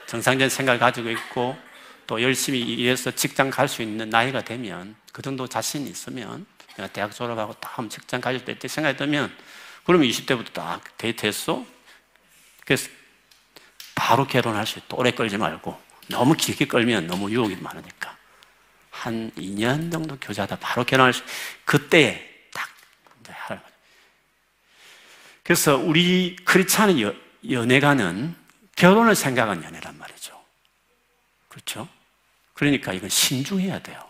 정상적인 0.06 0.50
생각을 0.50 0.80
가지고 0.80 1.10
있고 1.10 1.58
또 2.06 2.22
열심히 2.22 2.62
일해서 2.62 3.10
직장 3.12 3.50
갈 3.50 3.68
수 3.68 3.82
있는 3.82 4.10
나이가 4.10 4.44
되면 4.44 4.96
그 5.12 5.24
정도 5.24 5.48
자신이 5.48 5.90
있으면 5.90 6.46
내가 6.78 6.88
대학 6.90 7.14
졸업하고 7.14 7.54
다음 7.54 7.90
직장 7.90 8.22
가질 8.22 8.46
때 8.46 8.68
생각이 8.68 8.96
들면 8.98 9.36
그러면 9.86 10.08
20대부터 10.08 10.54
딱 10.54 10.98
데이트했어? 10.98 11.66
그래서 12.64 12.90
바로 13.96 14.28
결혼할 14.28 14.68
수 14.68 14.78
있다. 14.80 14.98
오래 14.98 15.12
끌지 15.12 15.38
말고 15.38 15.80
너무 16.08 16.36
길게 16.36 16.66
끌면 16.66 17.08
너무 17.08 17.32
유혹이 17.32 17.56
많으니까 17.56 18.16
한 18.92 19.32
2년 19.32 19.92
정도 19.92 20.16
교제하다 20.20 20.58
바로 20.60 20.84
결혼할 20.84 21.14
수 21.14 21.24
그때 21.64 22.30
딱 22.54 22.70
하는 23.28 23.62
거죠. 23.62 23.76
그래서 25.44 25.78
우리 25.78 26.36
크리스찬의 26.46 27.16
연애가는 27.50 28.45
결혼을 28.76 29.16
생각한 29.16 29.64
연애란 29.64 29.98
말이죠. 29.98 30.40
그렇죠? 31.48 31.88
그러니까 32.54 32.94
이건 32.94 33.10
신중해야 33.10 33.80
돼요. 33.80 34.04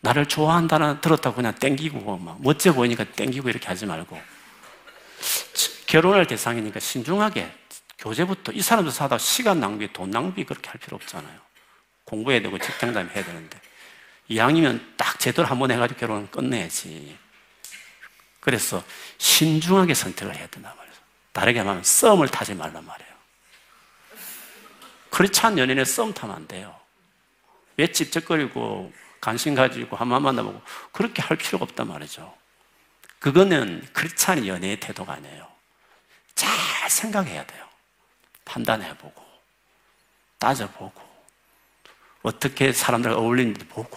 나를 0.00 0.26
좋아한다는 0.26 1.00
들었다고 1.00 1.36
그냥 1.36 1.54
땡기고 1.54 2.18
막 2.18 2.40
멋져 2.42 2.72
보이니까 2.72 3.04
땡기고 3.04 3.48
이렇게 3.48 3.66
하지 3.66 3.86
말고 3.86 4.20
결혼할 5.86 6.26
대상이니까 6.26 6.78
신중하게 6.80 7.50
교제부터 7.98 8.52
이 8.52 8.60
사람도 8.60 8.90
사다 8.90 9.18
시간 9.18 9.60
낭비, 9.60 9.92
돈 9.92 10.10
낭비 10.10 10.44
그렇게 10.44 10.68
할 10.68 10.78
필요 10.78 10.96
없잖아요. 10.96 11.40
공부해야 12.04 12.42
되고 12.42 12.58
직장 12.58 12.92
다니면 12.92 13.14
해야 13.16 13.24
되는데 13.24 13.60
이왕이면 14.28 14.94
딱 14.96 15.18
제대로 15.18 15.48
한 15.48 15.58
번 15.58 15.70
해가지고 15.70 16.00
결혼을 16.00 16.30
끝내야지. 16.30 17.16
그래서 18.40 18.84
신중하게 19.18 19.94
선택을 19.94 20.36
해야 20.36 20.46
된단 20.48 20.76
말이에요. 20.76 20.96
다르게 21.32 21.60
말하면 21.62 21.82
썸을 21.82 22.28
타지 22.28 22.54
말란 22.54 22.84
말이에요. 22.84 23.13
크리스찬 25.14 25.56
연인의 25.56 25.86
썸 25.86 26.12
타면 26.12 26.34
안 26.34 26.48
돼요. 26.48 26.76
왜 27.76 27.92
찝쩍거리고 27.92 28.92
관심 29.20 29.54
가지고 29.54 29.96
한번 29.96 30.24
만나보고 30.24 30.60
그렇게 30.90 31.22
할 31.22 31.38
필요가 31.38 31.62
없단 31.62 31.86
말이죠. 31.86 32.36
그거는 33.20 33.86
크리스찬 33.92 34.44
연애의 34.44 34.80
태도가 34.80 35.12
아니에요. 35.12 35.48
잘 36.34 36.90
생각해야 36.90 37.46
돼요. 37.46 37.64
판단해보고, 38.44 39.24
따져보고, 40.38 41.00
어떻게 42.22 42.72
사람들 42.72 43.12
어울리는지 43.12 43.68
보고, 43.68 43.96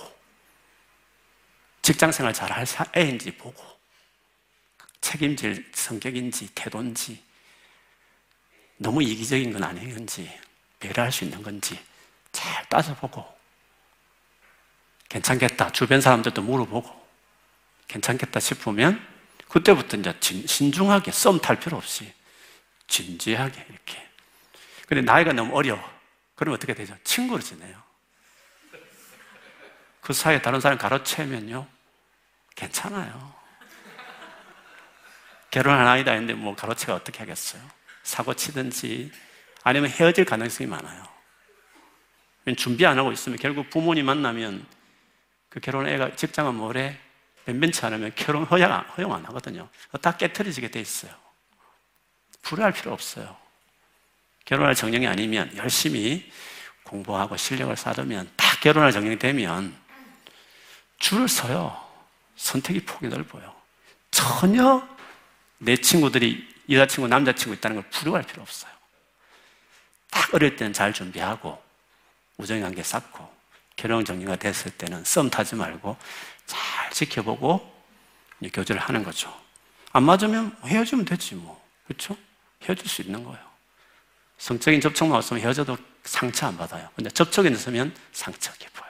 직장 1.82 2.12
생활 2.12 2.32
잘 2.32 2.52
할 2.52 2.68
애인지 2.96 3.32
보고, 3.38 3.64
책임질 5.02 5.72
성격인지, 5.74 6.54
태도인지, 6.54 7.24
너무 8.78 9.02
이기적인 9.02 9.52
건 9.52 9.64
아닌지, 9.64 10.40
배려할 10.80 11.12
수 11.12 11.24
있는 11.24 11.42
건지 11.44 11.80
잘 12.32 12.68
따져보고 12.70 13.26
괜찮겠다. 15.10 15.72
주변 15.72 16.02
사람들도 16.02 16.42
물어보고 16.42 17.08
괜찮겠다 17.88 18.40
싶으면 18.40 19.06
그때부터 19.50 19.98
이제 19.98 20.14
신중하게 20.22 21.12
썸 21.12 21.40
탈 21.40 21.60
필요 21.60 21.78
없이 21.78 22.14
진지하게 22.88 23.66
이렇게. 23.70 24.08
근데 24.88 25.02
나이가 25.02 25.34
너무 25.34 25.56
어려. 25.56 25.78
그러면 26.36 26.56
어떻게 26.58 26.74
되죠? 26.74 26.96
친구로 27.04 27.42
지내요. 27.42 27.82
그 30.02 30.14
사이에 30.14 30.42
다른 30.42 30.62
사람 30.62 30.78
가로채면요. 30.78 31.68
괜찮아요. 32.56 33.36
결혼 35.50 35.78
한 35.78 35.88
아이다 35.88 36.12
했는데 36.12 36.34
뭐 36.34 36.56
가로채가 36.56 36.94
어떻게 36.94 37.20
하겠어요? 37.20 37.62
사고 38.04 38.34
치든지 38.34 39.12
아니면 39.64 39.90
헤어질 39.90 40.26
가능성이 40.26 40.70
많아요. 40.70 41.08
준비 42.56 42.86
안 42.86 42.98
하고 42.98 43.12
있으면 43.12 43.38
결국 43.38 43.70
부모님 43.70 44.06
만나면 44.06 44.66
그 45.50 45.60
결혼 45.60 45.88
애가 45.88 46.16
직장은 46.16 46.56
뭐래? 46.56 46.98
변변치 47.46 47.86
않으면 47.86 48.12
결혼 48.16 48.44
허용, 48.44 48.72
허용 48.98 49.14
안 49.14 49.26
하거든요. 49.26 49.70
다 50.02 50.16
깨트려지게 50.16 50.70
돼 50.70 50.80
있어요. 50.80 51.12
불효할 52.42 52.74
필요 52.74 52.94
없어요. 52.94 53.36
결혼할 54.46 54.76
정령이 54.76 55.08
아니면 55.08 55.56
열심히 55.58 56.32
공부하고 56.84 57.36
실력을 57.36 57.76
쌓으면 57.76 58.30
다 58.38 58.58
결혼할 58.62 58.92
정령이 58.92 59.20
되면 59.20 59.76
줄을 61.00 61.28
서요. 61.28 61.86
선택이 62.38 62.82
폭이 62.86 63.08
넓어요. 63.08 63.54
전혀 64.12 64.88
내 65.58 65.76
친구들이 65.76 66.48
여자친구, 66.70 67.08
남자친구 67.08 67.56
있다는 67.56 67.82
걸 67.82 67.90
불효할 67.90 68.24
필요 68.24 68.42
없어요. 68.42 68.72
딱 70.28 70.34
어릴 70.34 70.56
때는 70.56 70.74
잘 70.74 70.94
준비하고 70.94 71.62
우정관계 72.38 72.84
쌓고 72.84 73.28
결혼 73.76 74.04
정리가 74.04 74.36
됐을 74.36 74.72
때는 74.72 75.04
썸 75.04 75.30
타지 75.30 75.56
말고 75.56 75.98
잘 76.46 76.92
지켜보고 76.92 77.76
교제를 78.54 78.82
하는 78.82 79.04
거죠. 79.04 79.34
안 79.94 80.04
맞으면 80.04 80.56
헤어지면 80.66 81.06
되지 81.06 81.36
뭐. 81.36 81.64
그렇죠? 81.86 82.18
헤어질 82.64 82.88
수 82.88 83.02
있는 83.02 83.24
거예요. 83.24 83.40
성적인 84.38 84.82
접촉만 84.82 85.18
없으면 85.18 85.42
헤어져도 85.42 85.78
상처 86.04 86.48
안 86.48 86.58
받아요. 86.58 86.90
근데 86.96 87.10
접촉이 87.10 87.50
있으면 87.52 87.96
상처 88.12 88.52
깊어요. 88.54 88.88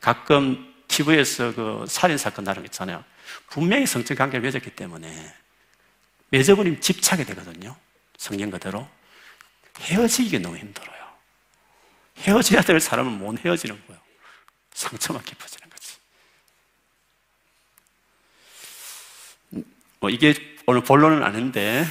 가끔 0.00 0.72
TV에서 0.88 1.54
그 1.54 1.84
살인사건 1.88 2.44
나름 2.44 2.64
있잖아요. 2.66 3.02
분명히 3.48 3.86
성적 3.86 4.16
관계를 4.16 4.42
맺었기 4.42 4.76
때문에 4.76 5.34
맺어버리면 6.28 6.80
집착이 6.80 7.24
되거든요. 7.24 7.76
성경 8.16 8.50
그대로 8.50 8.88
헤어지기 9.80 10.38
너무 10.38 10.56
힘들어요. 10.56 10.94
헤어져야 12.18 12.62
될 12.62 12.80
사람은 12.80 13.12
못 13.12 13.44
헤어지는 13.44 13.86
거예요. 13.86 14.00
상처만 14.72 15.22
깊어지는 15.24 15.70
거지. 15.70 15.96
뭐 20.00 20.10
이게 20.10 20.34
오늘 20.66 20.82
본론은 20.82 21.22
아닌데 21.22 21.84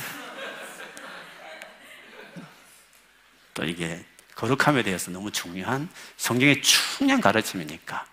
또 3.53 3.63
이게 3.63 4.03
거룩함에 4.36 4.83
대해서 4.83 5.12
너무 5.12 5.31
중요한 5.31 5.88
성경의 6.17 6.62
중요한 6.62 7.21
가르침이니까 7.21 8.05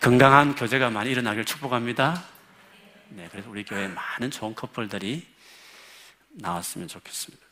건강한 0.00 0.54
교제가 0.54 0.90
많이 0.90 1.10
일어나길 1.10 1.44
축복합니다. 1.44 2.24
네, 3.08 3.28
그래서 3.30 3.48
우리 3.48 3.64
교회 3.64 3.88
많은 3.88 4.30
좋은 4.30 4.54
커플들이 4.54 5.33
나왔으면 6.34 6.88
좋겠습니다. 6.88 7.44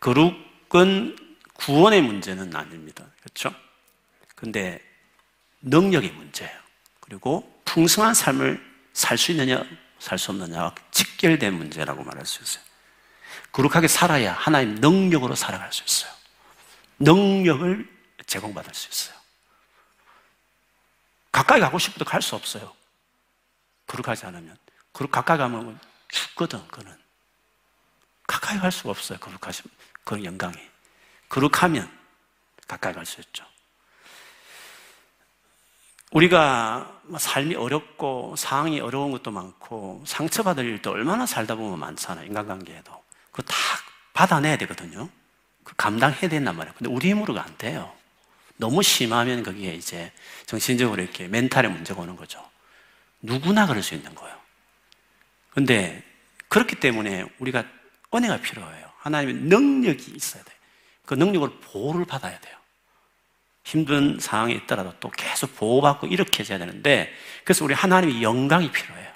거룩은 0.00 1.16
구원의 1.54 2.02
문제는 2.02 2.54
아닙니다. 2.54 3.04
그렇죠? 3.20 3.54
근데 4.34 4.80
능력의 5.62 6.12
문제예요. 6.12 6.58
그리고 7.00 7.60
풍성한 7.64 8.14
삶을 8.14 8.66
살 8.92 9.18
수 9.18 9.32
있느냐 9.32 9.64
살 9.98 10.18
수 10.18 10.30
없느냐와 10.30 10.74
직결된 10.92 11.54
문제라고 11.54 12.04
말할 12.04 12.24
수 12.24 12.42
있어요. 12.42 12.62
거룩하게 13.50 13.88
살아야 13.88 14.32
하나님 14.32 14.76
능력으로 14.76 15.34
살아갈 15.34 15.72
수 15.72 15.82
있어요. 15.84 16.12
능력을 17.00 17.98
제공받을 18.26 18.72
수 18.74 18.88
있어요. 18.88 19.18
가까이 21.32 21.60
가고 21.60 21.78
싶어도 21.78 22.04
갈 22.04 22.22
수 22.22 22.36
없어요. 22.36 22.74
거룩하지 23.86 24.26
않으면. 24.26 24.56
그룹 24.98 25.12
가까이 25.12 25.38
가면 25.38 25.78
죽거든, 26.08 26.66
그는. 26.66 26.92
가까이 28.26 28.58
갈 28.58 28.72
수가 28.72 28.90
없어요, 28.90 29.16
거룩하시 29.20 29.62
그 30.02 30.24
영광이. 30.24 30.56
거룩하면 31.28 31.88
가까이 32.66 32.92
갈 32.92 33.06
수 33.06 33.20
있죠. 33.20 33.44
우리가 36.10 37.00
삶이 37.16 37.54
어렵고 37.54 38.34
상황이 38.36 38.80
어려운 38.80 39.12
것도 39.12 39.30
많고 39.30 40.02
상처받을 40.04 40.64
일도 40.64 40.90
얼마나 40.90 41.26
살다 41.26 41.54
보면 41.54 41.78
많잖아요. 41.78 42.26
인간관계에도. 42.26 43.04
그거 43.30 43.42
다 43.44 43.54
받아내야 44.14 44.56
되거든요. 44.58 45.08
그 45.62 45.74
감당해야 45.76 46.28
된단 46.28 46.56
말이에요. 46.56 46.74
근데 46.76 46.90
우리 46.90 47.10
힘으로가 47.10 47.44
안 47.44 47.56
돼요. 47.56 47.94
너무 48.56 48.82
심하면 48.82 49.44
거기에 49.44 49.74
이제 49.74 50.12
정신적으로 50.46 51.00
이렇게 51.00 51.28
멘탈에 51.28 51.68
문제가 51.68 52.00
오는 52.00 52.16
거죠. 52.16 52.44
누구나 53.22 53.68
그럴 53.68 53.80
수 53.80 53.94
있는 53.94 54.12
거예요. 54.16 54.47
근데 55.50 56.02
그렇기 56.48 56.76
때문에 56.76 57.24
우리가 57.38 57.64
은혜가 58.14 58.40
필요해요. 58.40 58.90
하나님의 58.98 59.34
능력이 59.34 60.12
있어야 60.14 60.42
돼요. 60.42 60.56
그 61.04 61.14
능력을 61.14 61.60
보호를 61.60 62.04
받아야 62.04 62.38
돼요. 62.40 62.56
힘든 63.64 64.18
상황에 64.18 64.54
있더라도 64.54 64.94
또 64.98 65.10
계속 65.10 65.54
보호받고 65.56 66.06
이렇게 66.06 66.42
해야 66.42 66.58
되는데 66.58 67.12
그래서 67.44 67.64
우리 67.64 67.74
하나님의 67.74 68.22
영광이 68.22 68.72
필요해요. 68.72 69.12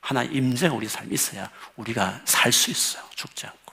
하나님 0.00 0.34
임재가 0.34 0.74
우리 0.74 0.86
삶에 0.86 1.08
있어야 1.12 1.50
우리가 1.76 2.20
살 2.24 2.52
수 2.52 2.70
있어요. 2.70 3.02
죽지 3.14 3.46
않고. 3.46 3.72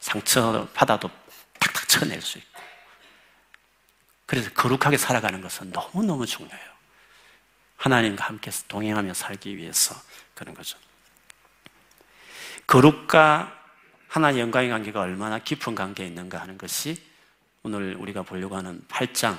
상처 0.00 0.68
받아도 0.74 1.08
탁탁 1.58 1.88
쳐낼 1.88 2.20
수 2.20 2.38
있고. 2.38 2.60
그래서 4.26 4.50
거룩하게 4.50 4.96
살아가는 4.96 5.40
것은 5.40 5.70
너무너무 5.70 6.26
중요해요. 6.26 6.69
하나님과 7.80 8.26
함께 8.26 8.50
동행하며 8.68 9.14
살기 9.14 9.56
위해서 9.56 9.94
그런 10.34 10.54
거죠. 10.54 10.78
거룩과 12.66 13.58
하나님 14.06 14.40
영광의 14.40 14.68
관계가 14.68 15.00
얼마나 15.00 15.38
깊은 15.38 15.74
관계에 15.74 16.06
있는가 16.06 16.38
하는 16.38 16.58
것이 16.58 17.02
오늘 17.62 17.96
우리가 17.96 18.22
보려고 18.22 18.56
하는 18.56 18.84
8장, 18.88 19.38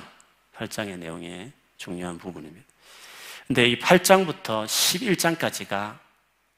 8장의 0.56 0.98
내용의 0.98 1.52
중요한 1.76 2.18
부분입니다. 2.18 2.66
근데 3.46 3.68
이 3.68 3.78
8장부터 3.78 4.66
11장까지가 4.66 5.98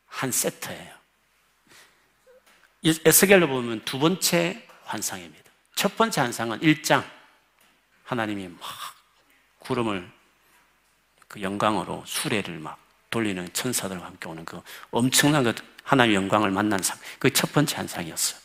한 0.07 0.33
세트예요. 0.33 0.95
에스겔로 2.83 3.47
보면 3.47 3.85
두 3.85 3.99
번째 3.99 4.67
환상입니다. 4.85 5.51
첫 5.75 5.97
번째 5.97 6.23
환상은 6.23 6.61
1장. 6.61 7.05
하나님이 8.05 8.49
막 8.49 8.61
구름을 9.59 10.14
그 11.35 11.43
영광으로 11.43 12.05
수레를 12.07 12.61
막 12.61 12.79
돌리는 13.11 13.53
천사들과 13.53 14.07
함께 14.07 14.29
오는 14.29 14.45
그 14.45 14.61
엄청난 14.93 15.43
그 15.43 15.53
하나님의 15.83 16.15
영광을 16.15 16.53
만난 16.53 16.81
상. 16.81 16.97
그첫 17.19 17.53
번째 17.53 17.75
환상이었어요. 17.75 18.41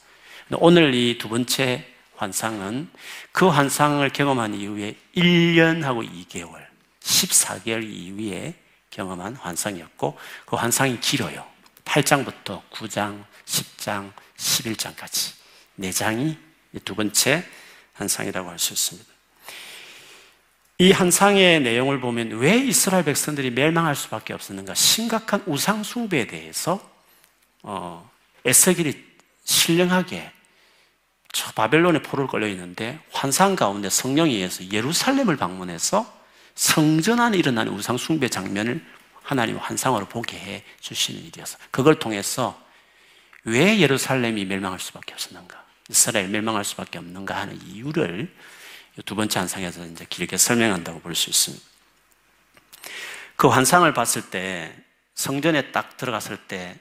오늘 0.53 0.95
이 0.95 1.19
두 1.19 1.29
번째 1.29 1.85
환상은 2.15 2.89
그 3.31 3.47
환상을 3.47 4.09
경험한 4.09 4.55
이후에 4.55 4.95
1년하고 5.15 6.27
2개월, 6.27 6.65
14개월 7.01 7.87
이후에 7.87 8.55
경험한 8.89 9.35
환상이었고 9.35 10.17
그 10.47 10.55
환상이 10.55 10.99
길어요. 10.99 11.45
8장부터 11.85 12.67
9장, 12.71 13.23
10장, 13.45 14.11
11장까지 14.35 15.33
4장이 15.79 16.37
두 16.83 16.95
번째 16.95 17.45
환상이라고 17.93 18.49
할 18.49 18.57
수 18.57 18.73
있습니다. 18.73 19.08
이 20.81 20.93
한상의 20.93 21.59
내용을 21.59 21.99
보면 21.99 22.39
왜 22.39 22.57
이스라엘 22.57 23.03
백성들이 23.03 23.51
멸망할 23.51 23.97
수밖에 23.97 24.33
없었는가? 24.33 24.73
심각한 24.75 25.43
우상 25.45 25.83
숭배에 25.83 26.25
대해서 26.25 26.79
어, 27.63 28.09
에스겔이 28.45 28.93
신령하게 29.43 30.31
저 31.33 31.51
바벨론의 31.51 32.01
포로를 32.01 32.29
걸려 32.29 32.47
있는데 32.47 32.97
환상 33.11 33.57
가운데 33.57 33.89
성령에 33.89 34.31
의해서 34.31 34.71
예루살렘을 34.71 35.35
방문해서 35.35 36.17
성전 36.55 37.19
안에 37.19 37.37
일어난 37.37 37.67
우상 37.67 37.97
숭배 37.97 38.29
장면을 38.29 38.81
하나님 39.21 39.57
환상으로 39.57 40.05
보게 40.05 40.39
해 40.39 40.63
주시는 40.79 41.25
일이어서 41.25 41.57
그걸 41.71 41.99
통해서 41.99 42.57
왜 43.43 43.79
예루살렘이 43.79 44.45
멸망할 44.45 44.79
수밖에 44.79 45.11
없었는가? 45.11 45.61
이스라엘 45.89 46.29
멸망할 46.29 46.63
수밖에 46.63 46.99
없는가 46.99 47.35
하는 47.35 47.59
이유를 47.65 48.33
두 49.05 49.15
번째 49.15 49.39
환상에서 49.39 49.85
이제 49.85 50.05
길게 50.09 50.37
설명한다고 50.37 50.99
볼 51.01 51.15
수 51.15 51.29
있습니다. 51.29 51.63
그 53.35 53.47
환상을 53.47 53.91
봤을 53.93 54.29
때 54.29 54.75
성전에 55.15 55.71
딱 55.71 55.97
들어갔을 55.97 56.37
때 56.47 56.77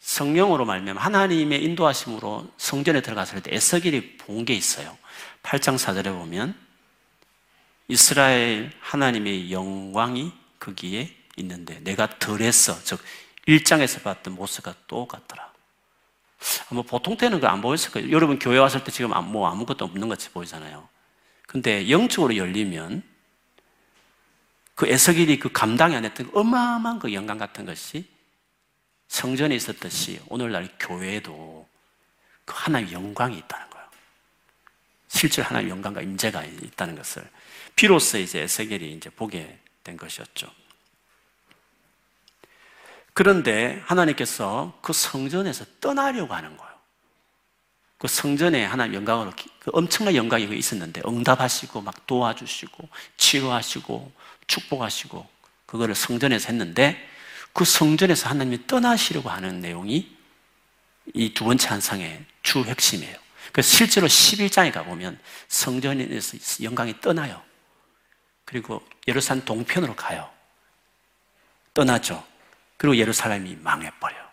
성령으로 0.00 0.64
말면 0.64 0.96
하나님의 0.98 1.62
인도하심으로 1.64 2.52
성전에 2.56 3.00
들어갔을 3.02 3.42
때 3.42 3.54
에서길이 3.54 4.16
본 4.18 4.44
게 4.44 4.54
있어요. 4.54 4.96
8장 5.42 5.76
4절에 5.76 6.04
보면 6.16 6.54
이스라엘 7.88 8.72
하나님의 8.80 9.52
영광이 9.52 10.32
거기에 10.58 11.14
있는데 11.36 11.80
내가 11.80 12.18
덜했어. 12.18 12.82
즉 12.84 13.00
1장에서 13.48 14.02
봤던 14.02 14.34
모습과 14.34 14.74
똑같더라. 14.86 15.52
뭐 16.70 16.82
보통 16.82 17.16
때는 17.16 17.40
그 17.40 17.46
안 17.46 17.60
보였을 17.60 17.90
거예요. 17.90 18.10
여러분 18.10 18.38
교회 18.38 18.58
왔을 18.58 18.84
때 18.84 18.90
지금 18.90 19.10
뭐 19.30 19.48
아무것도 19.48 19.84
없는 19.84 20.08
것 20.08 20.18
같이 20.18 20.30
보이잖아요. 20.30 20.86
근데 21.54 21.88
영적으로 21.88 22.36
열리면 22.36 23.04
그 24.74 24.88
에서길이 24.88 25.38
그 25.38 25.52
감당이 25.52 25.94
안 25.94 26.04
했던 26.04 26.28
어마어마한 26.34 26.98
그 26.98 27.14
영광 27.14 27.38
같은 27.38 27.64
것이 27.64 28.10
성전에 29.06 29.54
있었듯이 29.54 30.20
오늘날 30.26 30.68
교회에도 30.80 31.68
그 32.44 32.54
하나님의 32.56 32.92
영광이 32.92 33.38
있다는 33.38 33.70
거예요. 33.70 33.86
실제로 35.06 35.46
하나님의 35.46 35.70
영광과 35.70 36.02
임재가 36.02 36.42
있다는 36.42 36.96
것을 36.96 37.22
비로소 37.76 38.18
이제 38.18 38.40
에스겔이 38.40 38.92
이제 38.94 39.08
보게 39.10 39.60
된 39.84 39.96
것이었죠. 39.96 40.50
그런데 43.12 43.80
하나님께서 43.84 44.76
그 44.82 44.92
성전에서 44.92 45.66
떠나려고 45.80 46.34
하는 46.34 46.56
거예요. 46.56 46.73
그 48.04 48.08
성전에 48.08 48.66
하나님 48.66 48.96
영광으로 48.96 49.32
그 49.58 49.70
엄청난 49.72 50.14
영광이 50.14 50.46
있었는데 50.58 51.00
응답하시고 51.06 51.80
막 51.80 52.06
도와주시고 52.06 52.86
치유하시고 53.16 54.12
축복하시고 54.46 55.26
그거를 55.64 55.94
성전에서 55.94 56.48
했는데 56.48 57.02
그 57.54 57.64
성전에서 57.64 58.28
하나님이 58.28 58.66
떠나시려고 58.66 59.30
하는 59.30 59.60
내용이 59.60 60.14
이 61.14 61.32
두 61.32 61.44
번째 61.46 61.66
한상의 61.68 62.26
주 62.42 62.62
핵심이에요. 62.64 63.16
그래서 63.52 63.74
실제로 63.74 64.06
11장에 64.06 64.70
가보면 64.70 65.18
성전에서 65.48 66.36
영광이 66.62 67.00
떠나요. 67.00 67.40
그리고 68.44 68.86
예루살렘 69.08 69.46
동편으로 69.46 69.96
가요. 69.96 70.30
떠나죠. 71.72 72.22
그리고 72.76 72.98
예루살렘이 72.98 73.56
망해버려요. 73.62 74.23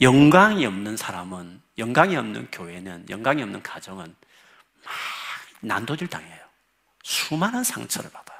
영광이 0.00 0.64
없는 0.64 0.96
사람은, 0.96 1.60
영광이 1.78 2.16
없는 2.16 2.50
교회는, 2.50 3.06
영광이 3.10 3.42
없는 3.42 3.62
가정은 3.62 4.04
막 4.84 4.92
난도질 5.60 6.08
당해요. 6.08 6.38
수많은 7.02 7.64
상처를 7.64 8.10
받아요. 8.10 8.38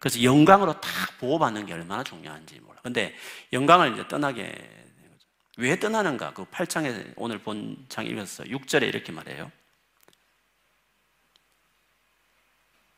그래서 0.00 0.22
영광으로 0.22 0.80
다 0.80 0.88
보호받는 1.18 1.66
게 1.66 1.72
얼마나 1.72 2.02
중요한지 2.04 2.60
몰라. 2.60 2.80
근데 2.82 3.14
영광을 3.52 3.92
이제 3.94 4.06
떠나게 4.08 4.42
되는 4.44 5.10
거죠. 5.12 5.26
왜 5.56 5.78
떠나는가? 5.78 6.32
그 6.34 6.44
8장에 6.46 7.14
오늘 7.16 7.38
본 7.38 7.86
장 7.88 8.06
읽었어. 8.06 8.44
6절에 8.44 8.82
이렇게 8.84 9.12
말해요. 9.12 9.50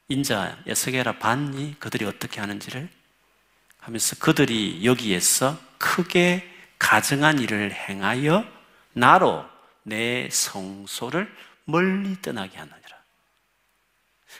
인자 0.09 0.63
에스게라 0.67 1.19
봤니? 1.19 1.77
그들이 1.79 2.05
어떻게 2.07 2.41
하는지를 2.41 2.89
하면서 3.79 4.17
그들이 4.17 4.85
여기에서 4.85 5.59
크게 5.79 6.58
가증한 6.79 7.39
일을 7.41 7.73
행하여 7.73 8.47
나로 8.93 9.45
내 9.83 10.29
성소를 10.31 11.35
멀리 11.65 12.21
떠나게 12.23 12.57
하느니라. 12.57 12.99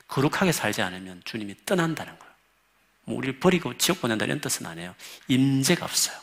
거룩하게 0.07 0.53
살지 0.53 0.83
않으면 0.83 1.23
주님이 1.25 1.55
떠난다는 1.67 2.19
거예요. 2.19 2.35
뭐 3.05 3.17
우리를 3.17 3.41
버리고 3.41 3.77
지옥 3.77 4.01
보낸다는 4.01 4.41
뜻은 4.41 4.67
아니에요. 4.67 4.95
임재가 5.29 5.85
없어요. 5.85 6.17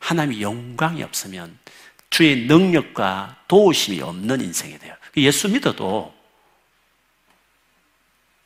하나님의 0.00 0.42
영광이 0.42 1.02
없으면 1.02 1.58
주의 2.10 2.46
능력과 2.46 3.44
도우심이 3.48 4.00
없는 4.00 4.40
인생이 4.40 4.78
돼요. 4.78 4.94
예수 5.16 5.48
믿어도 5.48 6.14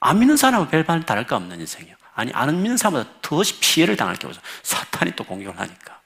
안 0.00 0.18
믿는 0.18 0.36
사람은 0.36 0.68
별반 0.68 1.04
다를 1.04 1.26
거 1.26 1.36
없는 1.36 1.60
인생이에요. 1.60 1.94
아니, 2.14 2.32
안 2.32 2.54
믿는 2.60 2.76
사람보다 2.76 3.18
더 3.20 3.42
피해를 3.60 3.96
당할 3.96 4.16
경우죠. 4.16 4.40
사탄이 4.62 5.12
또 5.14 5.24
공격을 5.24 5.58
하니까. 5.58 5.99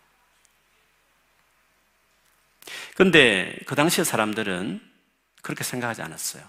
근데 2.94 3.56
그 3.66 3.74
당시의 3.74 4.04
사람들은 4.04 4.80
그렇게 5.42 5.64
생각하지 5.64 6.02
않았어요. 6.02 6.42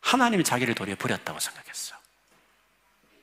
하나님이 0.00 0.44
자기를 0.44 0.74
도리어 0.74 0.96
버렸다고 0.96 1.38
생각했어요. 1.38 1.98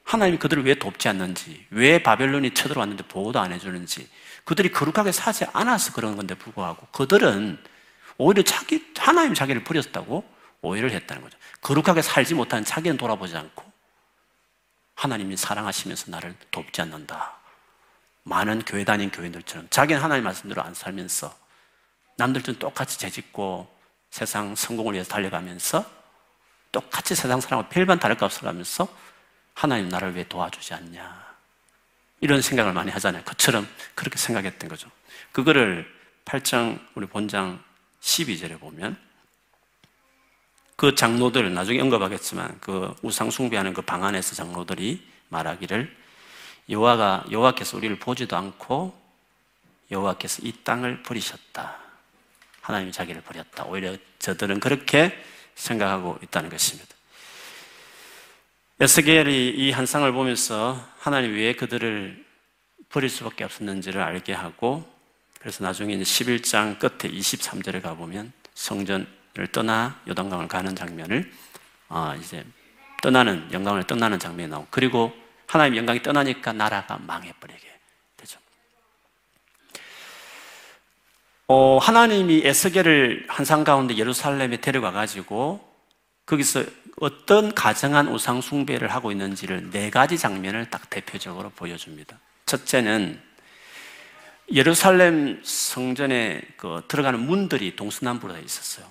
하나님이 0.04 0.38
그들을 0.38 0.64
왜 0.64 0.76
돕지 0.76 1.10
않는지, 1.10 1.68
왜 1.72 2.02
바벨론이 2.02 2.54
쳐들어왔는데 2.54 3.08
보호도 3.08 3.40
안 3.40 3.52
해주는지, 3.52 4.10
그들이 4.46 4.72
거룩하게 4.72 5.12
사지 5.12 5.46
않아서 5.52 5.92
그런 5.92 6.16
건데 6.16 6.34
불구하고 6.36 6.88
그들은 6.94 7.62
오히려 8.18 8.42
자기, 8.44 8.94
하나님이 8.98 9.36
자기를 9.36 9.64
버렸다고 9.66 10.24
오해를 10.62 10.92
했다는 10.92 11.22
거죠. 11.22 11.38
거룩하게 11.62 12.02
살지 12.02 12.36
못한 12.36 12.64
자기는 12.64 12.98
돌아보지 12.98 13.36
않고 13.36 13.66
하나님이 14.96 15.36
사랑하시면서 15.36 16.12
나를 16.12 16.36
돕지 16.52 16.82
않는다. 16.82 17.36
많은 18.24 18.64
교회 18.64 18.84
다닌 18.84 19.12
교인들처럼 19.12 19.68
자기는 19.70 20.02
하나님 20.02 20.24
말씀대로 20.24 20.62
안 20.62 20.74
살면서 20.74 21.47
남들좀 22.18 22.56
똑같이 22.56 23.00
재짓고 23.00 23.68
세상 24.10 24.56
성공을 24.56 24.94
위해서 24.94 25.10
달려가면서 25.10 25.86
똑같이 26.72 27.16
세상 27.16 27.40
사람과 27.40 27.70
별반 27.70 28.00
다를 28.00 28.18
것 28.18 28.26
없어가면서 28.26 28.88
하나님 29.54 29.90
나를 29.90 30.16
왜 30.16 30.28
도와주지 30.28 30.74
않냐. 30.74 31.28
이런 32.20 32.42
생각을 32.42 32.74
많이 32.74 32.92
하잖아요. 32.92 33.24
그처럼 33.24 33.68
그렇게 33.96 34.18
생각했던 34.18 34.70
거죠. 34.70 34.90
그거를 35.32 35.92
8장, 36.26 36.80
우리 36.96 37.06
본장 37.06 37.64
12절에 38.02 38.60
보면 38.60 38.98
그 40.76 40.94
장로들, 40.94 41.54
나중에 41.54 41.80
언급하겠지만 41.82 42.60
그 42.60 42.94
우상 43.02 43.32
숭배하는 43.32 43.74
그 43.74 43.82
방 43.82 44.04
안에서 44.04 44.36
장로들이 44.36 45.08
말하기를 45.30 45.96
여호와가 46.70 47.26
여호와께서 47.32 47.78
우리를 47.78 47.98
보지도 48.00 48.36
않고 48.36 49.00
여호와께서 49.90 50.42
이 50.44 50.52
땅을 50.64 51.04
버리셨다. 51.04 51.87
하나님이 52.68 52.92
자기를 52.92 53.22
버렸다. 53.22 53.64
오히려 53.64 53.96
저들은 54.20 54.60
그렇게 54.60 55.18
생각하고 55.56 56.20
있다는 56.22 56.50
것입니다. 56.50 56.94
에스겔이 58.82 59.52
이 59.52 59.72
한상을 59.72 60.12
보면서 60.12 60.86
하나님 61.00 61.34
왜 61.34 61.54
그들을 61.54 62.26
버릴 62.90 63.10
수밖에 63.10 63.46
없었는지를 63.46 64.02
알게 64.02 64.34
하고 64.34 64.86
그래서 65.40 65.64
나중에 65.64 65.94
이제 65.94 66.04
11장 66.04 66.78
끝에 66.78 67.10
23절에 67.10 67.82
가보면 67.82 68.34
성전을 68.54 69.08
떠나 69.54 70.02
요단강을 70.10 70.50
가는 70.50 70.76
장면을 70.76 71.32
어 71.88 72.16
이제 72.20 72.46
떠나는 73.02 73.48
영광을 73.54 73.86
떠나는 73.86 74.20
장면이 74.20 74.52
나오고 74.52 74.68
그리고 74.72 75.14
하나님 75.48 75.78
영광이 75.78 76.04
떠나니까 76.04 76.52
나라가 76.52 76.98
망해버리게 76.98 77.67
어, 81.50 81.78
하나님이 81.78 82.42
에스겔을 82.44 83.28
한상 83.30 83.64
가운데 83.64 83.96
예루살렘에 83.96 84.58
데려가 84.58 84.92
가지고 84.92 85.66
거기서 86.26 86.66
어떤 87.00 87.56
가정한 87.56 88.10
우상 88.10 88.42
숭배를 88.42 88.90
하고 88.90 89.14
있는지를 89.14 89.70
네 89.72 89.90
가지 89.90 90.18
장면을 90.18 90.70
딱 90.70 90.90
대표적으로 90.90 91.50
보여줍니다. 91.52 92.20
첫째는 92.46 93.22
예루살렘 94.52 95.42
성전에 95.42 96.42
그 96.58 96.84
들어가는 96.90 97.18
문들이 97.18 97.78
동서남북으로 97.78 98.40
있었어요. 98.40 98.86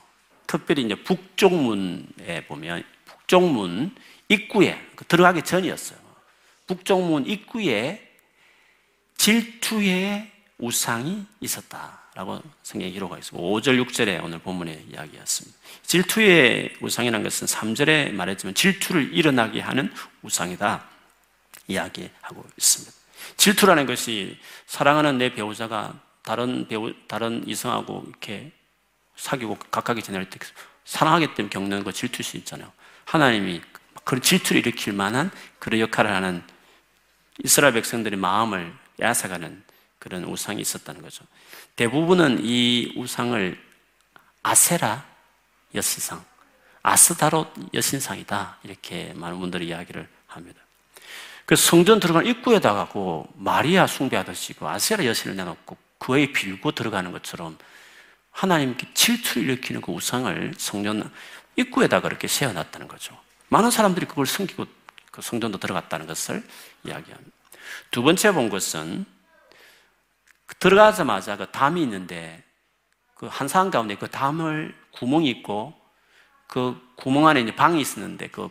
특별히 0.46 0.82
이제 0.82 0.94
북쪽 0.94 1.52
문에 1.54 2.46
보면 2.46 2.84
북쪽 3.04 3.52
문 3.52 3.94
입구에 4.30 4.80
그 4.94 5.04
들어가기 5.04 5.42
전이었어요. 5.42 5.98
북쪽 6.66 7.02
문 7.02 7.26
입구에 7.26 8.00
질투의 9.18 10.30
우상이 10.58 11.26
있었다. 11.40 12.05
라고 12.16 12.40
성경에 12.62 12.90
기록하고 12.92 13.18
있습니다. 13.18 13.46
5절, 13.46 13.84
6절에 13.84 14.24
오늘 14.24 14.38
본문의 14.38 14.86
이야기였습니다. 14.90 15.58
질투의 15.82 16.76
우상이라는 16.80 17.22
것은 17.22 17.46
3절에 17.46 18.10
말했지만 18.12 18.54
질투를 18.54 19.12
일어나게 19.12 19.60
하는 19.60 19.92
우상이다. 20.22 20.82
이야기하고 21.68 22.46
있습니다. 22.56 22.96
질투라는 23.36 23.84
것이 23.84 24.38
사랑하는 24.64 25.18
내 25.18 25.34
배우자가 25.34 25.92
다른 26.24 26.66
배우, 26.68 26.94
다른 27.06 27.46
이성하고 27.46 28.04
이렇게 28.08 28.50
사귀고 29.16 29.58
각각이 29.70 30.02
지낼 30.02 30.30
때 30.30 30.38
사랑하기 30.86 31.34
때문에 31.34 31.50
겪는 31.50 31.84
거 31.84 31.92
질투일 31.92 32.24
수 32.24 32.38
있잖아요. 32.38 32.72
하나님이 33.04 33.60
그런 34.04 34.22
질투를 34.22 34.60
일으킬 34.60 34.94
만한 34.94 35.30
그런 35.58 35.80
역할을 35.80 36.10
하는 36.10 36.42
이스라엘 37.44 37.74
백성들의 37.74 38.18
마음을 38.18 38.72
야사가는 39.00 39.65
그런 40.06 40.22
우상이 40.22 40.60
있었다는 40.60 41.02
거죠. 41.02 41.24
대부분은 41.74 42.38
이 42.44 42.92
우상을 42.96 43.60
아세라 44.44 45.04
여신상, 45.74 46.24
아스다롯 46.82 47.52
여신상이다. 47.74 48.58
이렇게 48.62 49.12
많은 49.16 49.40
분들이 49.40 49.66
이야기를 49.66 50.08
합니다. 50.28 50.60
그 51.44 51.56
성전 51.56 51.98
들어가는 51.98 52.30
입구에다가고 52.30 53.26
마리아 53.34 53.88
숭배하듯이 53.88 54.52
그 54.52 54.68
아세라 54.68 55.04
여신을 55.06 55.34
내놓고 55.34 55.76
그에 55.98 56.30
빌고 56.30 56.70
들어가는 56.70 57.10
것처럼 57.10 57.58
하나님께 58.30 58.86
질투를 58.94 59.42
일으키는 59.42 59.80
그 59.80 59.90
우상을 59.90 60.54
성전 60.56 61.10
입구에다가 61.56 62.06
이렇게 62.06 62.28
세워놨다는 62.28 62.86
거죠. 62.86 63.18
많은 63.48 63.72
사람들이 63.72 64.06
그걸 64.06 64.26
숨기고 64.26 64.66
그 65.10 65.20
성전도 65.20 65.58
들어갔다는 65.58 66.06
것을 66.06 66.46
이야기합니다. 66.84 67.32
두 67.90 68.04
번째 68.04 68.30
본 68.30 68.48
것은 68.48 69.15
들어가자마자 70.58 71.36
그 71.36 71.50
담이 71.50 71.82
있는데 71.82 72.42
그 73.14 73.26
한상 73.26 73.70
가운데 73.70 73.96
그 73.96 74.10
담을 74.10 74.74
구멍이 74.92 75.28
있고 75.30 75.74
그 76.46 76.80
구멍 76.96 77.26
안에 77.26 77.40
이제 77.40 77.54
방이 77.54 77.80
있었는데 77.80 78.28
그 78.28 78.48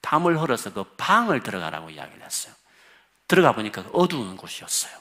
담을 0.00 0.38
헐어서 0.38 0.72
그 0.72 0.84
방을 0.96 1.42
들어가라고 1.42 1.90
이야기를 1.90 2.22
했어요. 2.24 2.54
들어가 3.28 3.52
보니까 3.52 3.84
어두운 3.92 4.36
곳이었어요. 4.36 4.92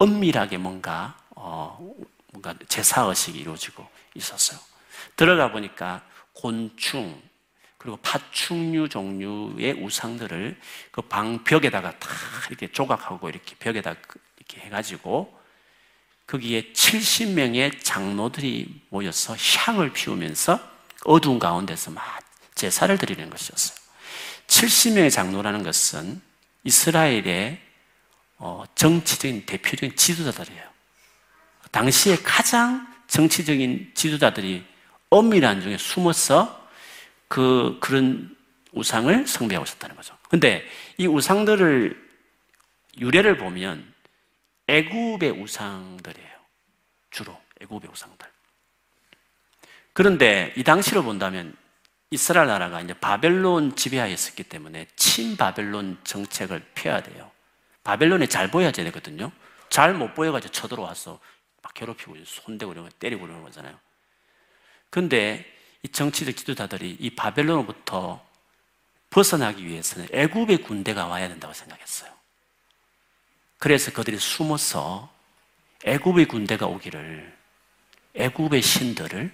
은밀하게 0.00 0.58
뭔가 0.58 1.16
어 1.34 1.78
뭔가 2.32 2.54
제사 2.68 3.02
의식이 3.02 3.38
이루어지고 3.40 3.88
있었어요. 4.14 4.60
들어가 5.16 5.50
보니까 5.50 6.02
곤충 6.34 7.20
그리고 7.78 7.96
파충류 7.98 8.88
종류의 8.88 9.72
우상들을 9.82 10.60
그 10.92 11.02
방 11.02 11.42
벽에다가 11.44 11.98
다 11.98 12.08
이렇게 12.48 12.70
조각하고 12.70 13.28
이렇게 13.28 13.56
벽에다 13.56 13.94
이렇게 14.48 14.66
해가지고 14.66 15.36
거기에 16.26 16.72
70명의 16.72 17.82
장로들이 17.82 18.82
모여서 18.90 19.34
향을 19.36 19.92
피우면서 19.92 20.60
어두운 21.04 21.38
가운데서 21.38 21.90
막 21.90 22.04
제사를 22.54 22.96
드리는 22.98 23.30
것이었어요. 23.30 23.78
70명의 24.46 25.10
장로라는 25.10 25.62
것은 25.62 26.20
이스라엘의 26.64 27.60
어, 28.38 28.64
정치적인 28.74 29.46
대표적인 29.46 29.96
지도자들이에요. 29.96 30.68
당시에 31.70 32.16
가장 32.16 32.86
정치적인 33.08 33.92
지도자들이 33.94 34.64
엄밀한 35.10 35.60
중에 35.62 35.78
숨어서 35.78 36.68
그, 37.26 37.78
그런 37.80 38.36
우상을 38.72 39.26
숭배하고 39.26 39.64
있었다는 39.64 39.96
거죠. 39.96 40.16
근데 40.28 40.64
이 40.98 41.06
우상들을 41.06 42.08
유래를 42.98 43.38
보면 43.38 43.92
애굽의 44.68 45.30
우상들이에요. 45.30 46.38
주로 47.10 47.36
애굽의 47.60 47.90
우상들. 47.90 48.28
그런데 49.92 50.52
이 50.56 50.62
당시를 50.62 51.02
본다면 51.02 51.56
이스라엘 52.10 52.46
나라가 52.46 52.80
이제 52.80 52.94
바벨론 52.94 53.74
지배하에 53.74 54.12
있었기 54.12 54.44
때문에 54.44 54.86
친바벨론 54.96 55.98
정책을 56.04 56.64
펴야 56.74 57.02
돼요. 57.02 57.30
바벨론에 57.82 58.26
잘 58.26 58.50
보여야 58.50 58.70
되거든요. 58.70 59.32
잘 59.68 59.94
못 59.94 60.14
보여가지고 60.14 60.52
쳐들어와서 60.52 61.18
막 61.62 61.74
괴롭히고 61.74 62.16
손대고 62.24 62.72
이런 62.72 62.84
거 62.84 62.90
때리고 62.98 63.22
그러는 63.22 63.42
거잖아요. 63.42 63.78
근데 64.90 65.44
이 65.82 65.88
정치적 65.88 66.36
지도자들이 66.36 66.96
이 66.98 67.10
바벨론으로부터 67.10 68.24
벗어나기 69.10 69.66
위해서는 69.66 70.08
애굽의 70.12 70.62
군대가 70.62 71.06
와야 71.06 71.28
된다고 71.28 71.52
생각했어요. 71.52 72.17
그래서 73.58 73.92
그들이 73.92 74.18
숨어서 74.18 75.12
애굽의 75.84 76.26
군대가 76.26 76.66
오기를 76.66 77.36
애굽의 78.14 78.62
신들을 78.62 79.32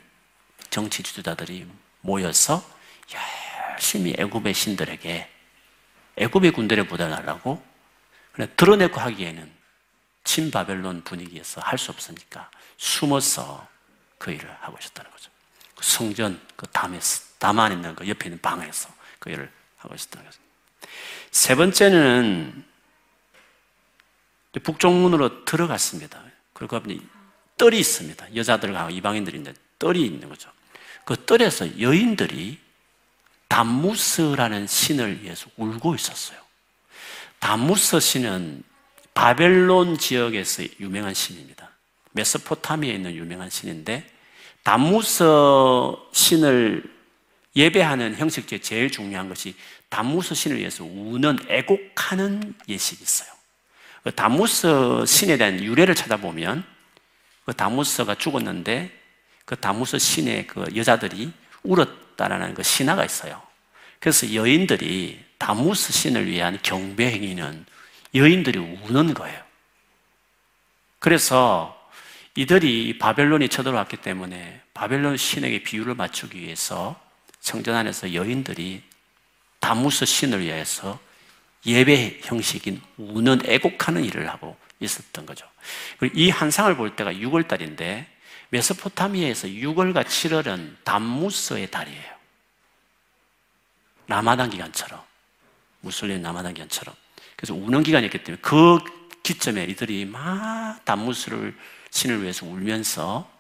정치 0.71 1.03
지도자들이 1.03 1.67
모여서 2.01 2.63
열심히 3.73 4.15
애굽의 4.19 4.55
신들에게 4.55 5.31
애굽의 6.17 6.53
군대를 6.53 6.87
보내달라고 6.87 7.65
드러내고 8.57 9.01
하기에는 9.01 9.53
친바벨론 10.25 11.05
분위기에서 11.05 11.61
할 11.61 11.79
수 11.79 11.91
없으니까 11.91 12.51
숨어서 12.77 13.67
그 14.19 14.31
일을 14.31 14.51
하고 14.61 14.77
있었다는 14.81 15.11
거죠. 15.11 15.31
그 15.75 15.85
성전 15.85 16.41
그 16.57 16.67
담에서 16.69 17.23
담 17.39 17.59
안에 17.59 17.75
있는 17.75 17.95
그 17.95 18.09
옆에 18.09 18.27
있는 18.27 18.41
방에서 18.41 18.89
그 19.19 19.31
일을 19.31 19.51
하고 19.77 19.95
있었다는 19.95 20.25
거죠. 20.25 20.41
세 21.31 21.55
번째는 21.55 22.65
북쪽문으로 24.61 25.45
들어갔습니다. 25.45 26.23
그리고 26.53 26.81
뜰이 27.57 27.79
있습니다. 27.79 28.35
여자들과 28.35 28.91
이방인들인데 28.91 29.55
뜰이 29.79 30.03
있는 30.03 30.29
거죠. 30.29 30.51
그 31.05 31.17
뜰에서 31.25 31.81
여인들이 31.81 32.59
담무스라는 33.49 34.67
신을 34.67 35.23
위해서 35.23 35.49
울고 35.57 35.95
있었어요. 35.95 36.39
담무스 37.39 38.01
신은 38.01 38.63
바벨론 39.13 39.99
지역에서 39.99 40.65
유명한 40.81 41.15
신입니다. 41.15 41.71
메소포타미아에 42.13 42.95
있는 42.95 43.15
유명한 43.15 43.51
신인데 43.51 44.11
담무스 44.63 45.25
신을 46.13 46.83
예배하는 47.55 48.17
형식 48.17 48.49
중에 48.49 48.61
제일 48.61 48.91
중요한 48.91 49.29
것이 49.29 49.55
담무스 49.89 50.35
신을 50.35 50.59
위해서 50.59 50.85
우는 50.85 51.39
애곡하는 51.49 52.55
예식이 52.69 53.03
있어요. 53.03 53.34
그 54.05 54.15
담무스 54.15 55.05
신에 55.07 55.39
대한 55.39 55.63
유래를 55.65 55.95
찾아보면 55.95 56.65
그 57.47 57.55
담무스가 57.55 58.15
죽었는데 58.15 58.93
그 59.47 59.57
담무스 59.57 59.99
신의 59.99 60.47
그 60.47 60.67
여자들이 60.77 61.33
울었다라는 61.63 62.55
그 62.55 62.63
신화가 62.63 63.05
있어요. 63.05 63.43
그래서 63.99 64.35
여인들이 64.35 65.25
담무스 65.39 65.93
신을 65.93 66.27
위한 66.27 66.59
경배 66.63 67.11
행위는 67.11 67.65
여인들이 68.15 68.59
우는 68.59 69.15
거예요. 69.15 69.43
그래서 70.99 71.81
이들이 72.37 72.99
바벨론이 72.99 73.49
쳐들어왔기 73.49 73.99
때문에 73.99 74.61
바벨론 74.75 75.17
신에게 75.17 75.63
비유를 75.63 75.95
맞추기 75.95 76.41
위해서 76.41 77.01
성전 77.41 77.75
안에서 77.75 78.13
여인들이 78.13 78.83
다무스 79.61 80.05
신을 80.05 80.41
위해서 80.41 80.99
예배 81.67 82.21
형식인 82.23 82.81
우는 82.97 83.41
애곡하는 83.47 84.05
일을 84.05 84.29
하고 84.29 84.57
있었던 84.81 85.27
거죠. 85.27 85.47
이 86.15 86.31
한상을 86.31 86.77
볼 86.77 86.95
때가 86.97 87.13
6월 87.13 87.49
달인데 87.49 88.07
메소포타미아에서 88.51 89.49
6월과 89.49 90.05
7월은 90.05 90.77
담무스의 90.85 91.71
달이에요. 91.71 92.15
라마단 94.07 94.51
기간처럼 94.51 95.01
무슬림 95.81 96.23
라마단 96.23 96.55
기간처럼 96.55 96.95
그래서 97.37 97.55
우는 97.55 97.83
기간이었기 97.83 98.23
때문에 98.23 98.41
그 98.43 98.79
기점에 99.23 99.65
이들이 99.65 100.05
막 100.05 100.85
담무스를 100.85 101.57
신을 101.91 102.23
위해서 102.23 102.47
울면서 102.47 103.31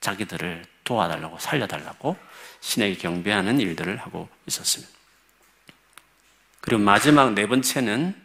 자기들을 0.00 0.64
도와달라고 0.82 1.38
살려달라고 1.38 2.16
신에게 2.60 2.98
경배하는 2.98 3.60
일들을 3.60 3.96
하고 3.98 4.28
있었습니다. 4.46 4.93
그리고 6.64 6.82
마지막 6.82 7.34
네 7.34 7.46
번째는 7.46 8.18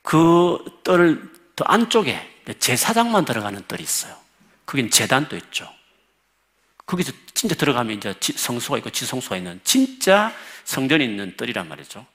그 0.00 0.80
뜰을 0.82 1.30
더 1.54 1.64
안쪽에 1.66 2.42
제사장만 2.58 3.26
들어가는 3.26 3.62
뜰이 3.68 3.82
있어요. 3.82 4.16
거긴 4.64 4.88
재단도 4.88 5.36
있죠. 5.36 5.70
거기서 6.86 7.12
진짜 7.34 7.54
들어가면 7.54 7.98
이제 7.98 8.14
성소가 8.18 8.78
있고 8.78 8.88
지성소가 8.88 9.36
있는 9.36 9.60
진짜 9.62 10.34
성전이 10.64 11.04
있는 11.04 11.36
뜰이란 11.36 11.68
말이죠. 11.68 12.06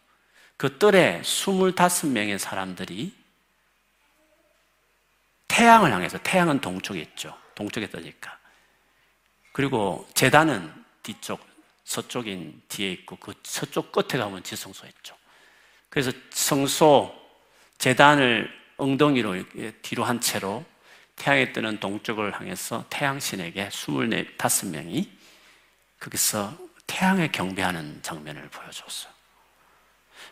그 0.58 0.80
뜰에 0.80 1.22
25명의 1.24 2.40
사람들이 2.40 3.16
태양을 5.48 5.94
향해서 5.94 6.18
태양은 6.24 6.60
동쪽에 6.60 7.00
있죠. 7.02 7.38
동쪽에 7.54 7.88
떠니까. 7.92 8.36
그리고 9.52 10.08
재단은 10.16 10.74
뒤쪽, 11.04 11.40
서쪽인 11.88 12.62
뒤에 12.67 12.91
있고 12.91 13.15
그 13.15 13.34
서쪽 13.43 13.93
끝에 13.93 14.21
가면 14.21 14.43
지성소 14.43 14.86
있죠. 14.88 15.15
그래서 15.88 16.12
성소, 16.32 17.15
재단을 17.78 18.52
엉덩이로 18.76 19.41
뒤로 19.82 20.04
한 20.04 20.19
채로 20.19 20.65
태양에 21.15 21.54
뜨는 21.54 21.80
동쪽을 21.80 22.38
향해서 22.38 22.86
태양신에게 22.89 23.69
25명이 23.69 25.10
거기서 26.02 26.58
태양에 26.88 27.30
경배하는 27.30 28.02
장면을 28.04 28.50
보여줬어요. 28.50 29.13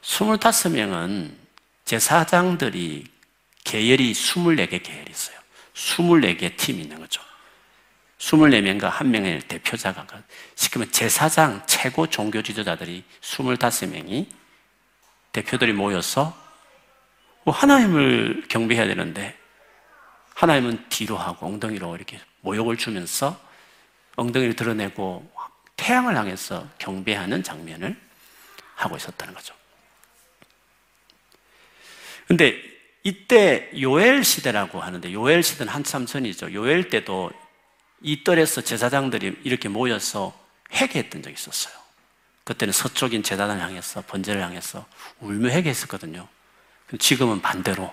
25명은 0.01 1.35
제사장들이 1.85 3.05
계열이 3.63 4.11
24개 4.11 4.83
계열이 4.83 5.09
있어요. 5.09 5.39
24개 5.73 6.57
팀이 6.57 6.81
있는 6.81 6.99
거죠. 6.99 7.21
24명과 8.19 8.89
한 8.89 9.11
명의 9.11 9.39
대표자가 9.39 10.05
시키면 10.55 10.91
제사장 10.91 11.61
최고 11.67 12.07
종교 12.07 12.41
지도자들이 12.41 13.03
25명이 13.21 14.27
대표들이 15.31 15.73
모여서 15.73 16.35
뭐 17.43 17.53
하나님을 17.53 18.45
경배해야 18.47 18.87
되는데 18.87 19.37
하나님은 20.33 20.85
뒤로 20.89 21.17
하고 21.17 21.45
엉덩이로 21.45 21.95
이렇게 21.95 22.19
모욕을 22.41 22.77
주면서 22.77 23.39
엉덩이를 24.15 24.55
드러내고 24.55 25.31
태양을 25.75 26.15
향해서 26.15 26.67
경배하는 26.77 27.43
장면을 27.43 27.95
하고 28.75 28.95
있었다는 28.95 29.33
거죠. 29.33 29.53
근데 32.27 32.61
이때 33.03 33.69
요엘 33.79 34.23
시대라고 34.23 34.79
하는데 34.79 35.13
요엘 35.13 35.43
시대는 35.43 35.71
한참 35.71 36.05
전이죠. 36.05 36.53
요엘 36.53 36.89
때도 36.89 37.31
이 38.05 38.23
뜰에서 38.23 38.61
제사장들이 38.61 39.39
이렇게 39.43 39.67
모여서 39.67 40.39
회개했던 40.71 41.23
적이 41.23 41.33
있었어요. 41.33 41.73
그때는 42.43 42.71
서쪽인 42.71 43.23
제사장을 43.23 43.59
향해서 43.59 44.03
번제를 44.03 44.43
향해서 44.43 44.85
울며 45.21 45.49
회개했었거든요. 45.49 46.27
지금은 46.99 47.41
반대로 47.41 47.91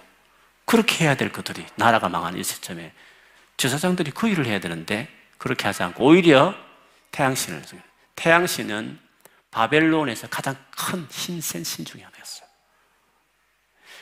그렇게 0.66 1.04
해야 1.04 1.14
될 1.14 1.32
것들이 1.32 1.64
나라가 1.76 2.10
망하는 2.10 2.38
이 2.38 2.44
시점에 2.44 2.92
제사장들이 3.56 4.10
그 4.10 4.28
일을 4.28 4.44
해야 4.44 4.60
되는데 4.60 5.08
그렇게 5.38 5.64
하지 5.64 5.82
않고 5.82 6.04
오히려 6.04 6.54
태양신을 7.12 7.62
태양신은 8.14 9.00
바벨론에서 9.50 10.28
가장 10.28 10.56
큰 10.76 11.06
힘센 11.10 11.64
신 11.64 11.86
중에 11.86 12.02
하나였어요. 12.02 12.46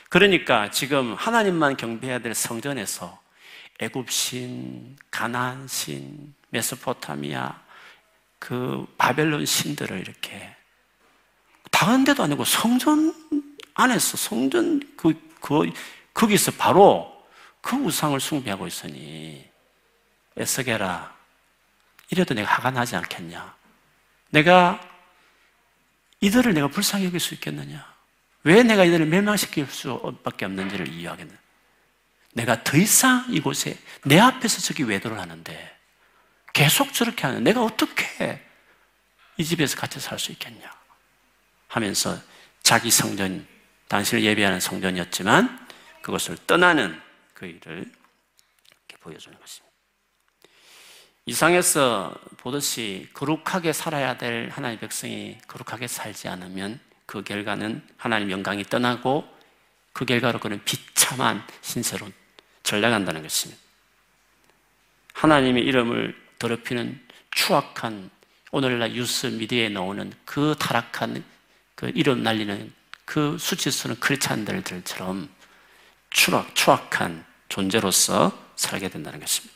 그러니까 0.08 0.72
지금 0.72 1.14
하나님만 1.14 1.76
경배해야 1.76 2.18
될 2.18 2.34
성전에서 2.34 3.20
애굽신, 3.80 4.96
가나안신, 5.10 6.34
메소포타미아 6.50 7.60
그 8.38 8.86
바벨론 8.98 9.46
신들을 9.46 9.98
이렇게 9.98 10.54
다른 11.70 12.04
데도 12.04 12.22
아니고 12.22 12.44
성전 12.44 13.14
안에서 13.74 14.16
성전 14.16 14.80
그, 14.96 15.14
그 15.40 15.72
거기서 16.12 16.52
바로 16.52 17.24
그 17.60 17.76
우상을 17.76 18.18
숭배하고 18.20 18.66
있으니 18.66 19.48
애석해라 20.38 21.14
이래도 22.10 22.34
내가 22.34 22.52
화가 22.52 22.70
나지 22.72 22.96
않겠냐? 22.96 23.54
내가 24.30 24.80
이들을 26.20 26.52
내가 26.52 26.68
불쌍히 26.68 27.06
여길 27.06 27.20
수 27.20 27.34
있겠느냐? 27.34 27.88
왜 28.42 28.62
내가 28.62 28.84
이들을 28.84 29.06
멸망시킬 29.06 29.66
수밖에 29.66 30.44
없는지를 30.44 30.88
이해하겠느냐 30.88 31.39
내가 32.32 32.62
더 32.62 32.76
이상 32.76 33.26
이곳에 33.30 33.78
내 34.04 34.18
앞에서 34.18 34.60
저기 34.60 34.82
외도를 34.82 35.18
하는데 35.18 35.78
계속 36.52 36.92
저렇게 36.92 37.26
하는 37.26 37.42
내가 37.44 37.62
어떻게 37.62 38.44
이 39.36 39.44
집에서 39.44 39.76
같이 39.76 40.00
살 40.00 40.18
수 40.18 40.32
있겠냐 40.32 40.70
하면서 41.68 42.18
자기 42.62 42.90
성전, 42.90 43.46
당신을 43.88 44.22
예배하는 44.24 44.60
성전이었지만 44.60 45.66
그것을 46.02 46.36
떠나는 46.46 47.00
그 47.34 47.46
일을 47.46 47.90
보여주는 49.00 49.38
것입니다. 49.38 49.70
이상에서 51.26 52.14
보듯이 52.38 53.08
거룩하게 53.14 53.72
살아야 53.72 54.16
될 54.18 54.50
하나님의 54.50 54.80
백성이 54.80 55.38
거룩하게 55.46 55.86
살지 55.86 56.28
않으면 56.28 56.80
그 57.06 57.22
결과는 57.22 57.86
하나님 57.96 58.30
영광이 58.30 58.64
떠나고 58.64 59.24
그 59.92 60.04
결과로 60.04 60.38
그는 60.38 60.62
비참한 60.64 61.46
신세로 61.62 62.10
전락한다는 62.70 63.22
것입니다. 63.22 63.60
하나님의 65.14 65.64
이름을 65.64 66.16
더럽히는 66.38 67.00
추악한 67.32 68.10
오늘날 68.52 68.92
뉴스 68.92 69.26
미디어에 69.26 69.70
나오는 69.70 70.12
그 70.24 70.54
타락한 70.58 71.24
그 71.74 71.90
이름 71.96 72.22
날리는 72.22 72.72
그 73.04 73.36
수치스러운 73.38 73.98
크리스찬들처럼 73.98 75.28
추악, 76.10 76.54
추악한 76.54 77.24
존재로서 77.48 78.52
살게 78.54 78.88
된다는 78.88 79.18
것입니다. 79.18 79.54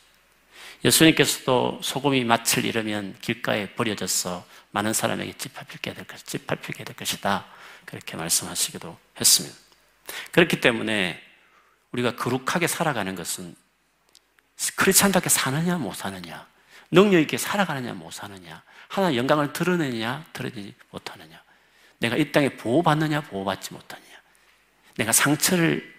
예수님께서도 0.84 1.80
소금이 1.82 2.24
맛을 2.24 2.64
잃으면 2.64 3.16
길가에 3.20 3.70
버려져서 3.74 4.44
많은 4.72 4.92
사람에게 4.92 5.34
찌밟히게 5.38 5.94
될, 5.94 6.04
것, 6.04 6.24
찌밟히게 6.26 6.82
될 6.82 6.96
것이다. 6.96 7.46
그렇게 7.84 8.16
말씀하시기도 8.16 8.98
했습니다. 9.20 9.56
그렇기 10.32 10.60
때문에 10.60 11.24
우리가 11.95 12.16
거룩하게 12.16 12.66
살아가는 12.66 13.14
것은 13.14 13.57
크리스찬답게 14.76 15.28
사느냐 15.28 15.78
못 15.78 15.95
사느냐 15.95 16.47
능력 16.90 17.20
있게 17.20 17.38
살아가느냐 17.38 17.95
못 17.95 18.12
사느냐 18.12 18.62
하나 18.88 19.16
영광을 19.16 19.53
드러내냐 19.53 20.26
드러내지 20.32 20.74
못하느냐 20.90 21.45
내가 22.05 22.16
이 22.16 22.30
땅에 22.32 22.51
보호받느냐, 22.51 23.22
보호받지 23.22 23.72
못하느냐. 23.72 24.09
내가 24.97 25.12
상처를 25.12 25.95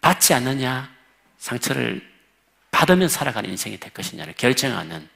받지 0.00 0.32
않느냐, 0.32 0.90
상처를 1.36 2.02
받으면 2.70 3.08
살아가는 3.08 3.48
인생이 3.50 3.78
될 3.78 3.92
것이냐를 3.92 4.34
결정하는 4.34 5.08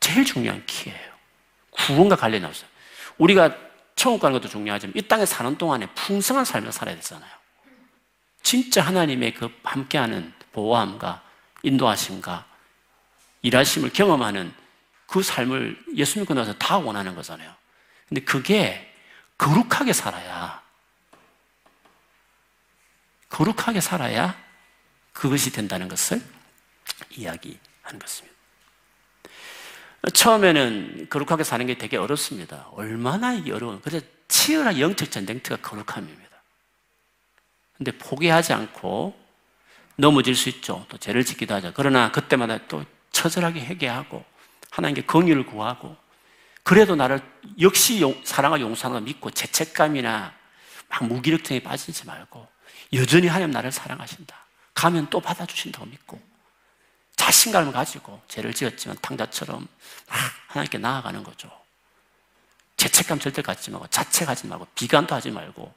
제일 0.00 0.24
중요한 0.24 0.64
키예요. 0.66 1.10
구원과 1.70 2.16
관련이 2.16 2.44
없어요. 2.44 2.68
우리가 3.18 3.56
천국 3.94 4.20
가는 4.20 4.38
것도 4.38 4.48
중요하지만 4.48 4.94
이 4.96 5.02
땅에 5.02 5.24
사는 5.26 5.56
동안에 5.56 5.86
풍성한 5.94 6.44
삶을 6.44 6.72
살아야 6.72 6.96
되잖아요. 6.96 7.30
진짜 8.42 8.82
하나님의 8.82 9.34
그 9.34 9.50
함께하는 9.62 10.32
보호함과 10.52 11.22
인도하심과 11.62 12.46
일하심을 13.42 13.90
경험하는 13.90 14.52
그 15.06 15.22
삶을 15.22 15.84
예수 15.96 16.18
믿고 16.18 16.34
나서 16.34 16.52
다 16.54 16.78
원하는 16.78 17.14
거잖아요. 17.14 17.52
근데 18.08 18.22
그게 18.22 18.94
거룩하게 19.38 19.92
살아야, 19.92 20.62
거룩하게 23.28 23.80
살아야 23.80 24.36
그것이 25.12 25.52
된다는 25.52 25.88
것을 25.88 26.22
이야기하는 27.10 27.98
것입니다. 27.98 28.36
처음에는 30.12 31.08
거룩하게 31.10 31.44
사는 31.44 31.66
게 31.66 31.76
되게 31.76 31.96
어렵습니다. 31.96 32.68
얼마나 32.72 33.34
어려운, 33.34 33.80
그래서 33.82 34.04
치열한 34.28 34.80
영적 34.80 35.10
전쟁터가 35.10 35.60
거룩함입니다. 35.60 36.29
근데 37.80 37.92
포기하지 37.92 38.52
않고 38.52 39.18
넘어질 39.96 40.36
수 40.36 40.50
있죠. 40.50 40.84
또 40.90 40.98
죄를 40.98 41.24
짓기도 41.24 41.54
하죠. 41.54 41.72
그러나 41.74 42.12
그때마다 42.12 42.58
또 42.68 42.84
처절하게 43.10 43.64
회개하고 43.64 44.22
하나님께 44.70 45.06
긍휼을 45.06 45.46
구하고 45.46 45.96
그래도 46.62 46.94
나를 46.94 47.22
역시 47.58 48.02
용, 48.02 48.20
사랑과 48.22 48.60
용서하는 48.60 49.00
걸 49.00 49.04
믿고 49.06 49.30
죄책감이나 49.30 50.34
막 50.90 51.04
무기력증에 51.06 51.60
빠지지 51.60 52.04
말고 52.04 52.46
여전히 52.92 53.28
하나님 53.28 53.50
나를 53.50 53.72
사랑하신다. 53.72 54.36
가면 54.74 55.08
또 55.08 55.20
받아주신다고 55.20 55.86
믿고 55.86 56.20
자신감을 57.16 57.72
가지고 57.72 58.20
죄를 58.28 58.52
지었지만 58.52 58.98
탕자처럼 59.00 59.66
하나님께 60.48 60.76
나아가는 60.76 61.24
거죠. 61.24 61.50
죄책감 62.76 63.20
절대 63.20 63.40
갖지 63.40 63.70
말고 63.70 63.86
자책하지 63.86 64.48
말고 64.48 64.66
비관도 64.74 65.14
하지 65.14 65.30
말고 65.30 65.72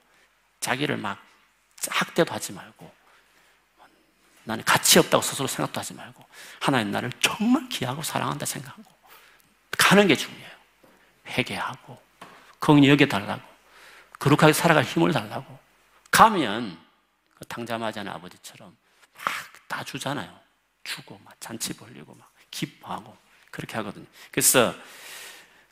자기를 0.59 0.97
막 0.97 1.17
학대도 1.91 2.33
하지 2.33 2.53
말고 2.53 2.91
나는 4.45 4.63
가치 4.65 4.99
없다고 4.99 5.21
스스로 5.21 5.47
생각도 5.47 5.79
하지 5.79 5.93
말고 5.93 6.23
하나님 6.59 6.91
나를 6.91 7.11
정말 7.19 7.67
귀하고 7.69 8.03
사랑한다 8.03 8.45
생각하고 8.45 8.83
가는 9.77 10.07
게 10.07 10.15
중요해요. 10.15 10.53
회개하고 11.27 12.01
긍휼히 12.59 12.89
여겨 12.89 13.05
달라고 13.05 13.41
거룩하게 14.19 14.53
살아갈 14.53 14.83
힘을 14.83 15.11
달라고 15.13 15.59
가면 16.11 16.77
그 17.35 17.45
당자마자는 17.45 18.11
아버지처럼 18.11 18.75
막 19.13 19.53
다 19.73 19.83
주잖아요. 19.83 20.39
주고 20.83 21.19
막 21.23 21.35
잔치 21.39 21.73
벌리고 21.73 22.13
막 22.13 22.31
기뻐하고 22.51 23.17
그렇게 23.49 23.75
하거든요. 23.77 24.05
그래서 24.29 24.75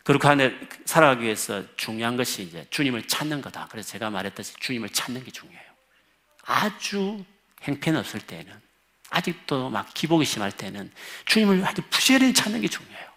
거룩하게 0.03 0.57
살아가기 0.85 1.23
위해서 1.23 1.63
중요한 1.75 2.17
것이 2.17 2.41
이제 2.41 2.65
주님을 2.71 3.07
찾는 3.07 3.43
거다. 3.43 3.67
그래서 3.69 3.89
제가 3.91 4.09
말했듯이 4.09 4.55
주님을 4.59 4.89
찾는 4.89 5.23
게 5.23 5.29
중요해요. 5.29 5.70
아주 6.45 7.23
행편없을 7.63 8.21
때는 8.21 8.51
아직도 9.09 9.69
막 9.69 9.93
기복이 9.93 10.25
심할 10.25 10.51
때는 10.51 10.91
주님을 11.25 11.65
아주 11.65 11.81
부지런히 11.89 12.33
찾는 12.33 12.61
게 12.61 12.67
중요해요. 12.67 13.09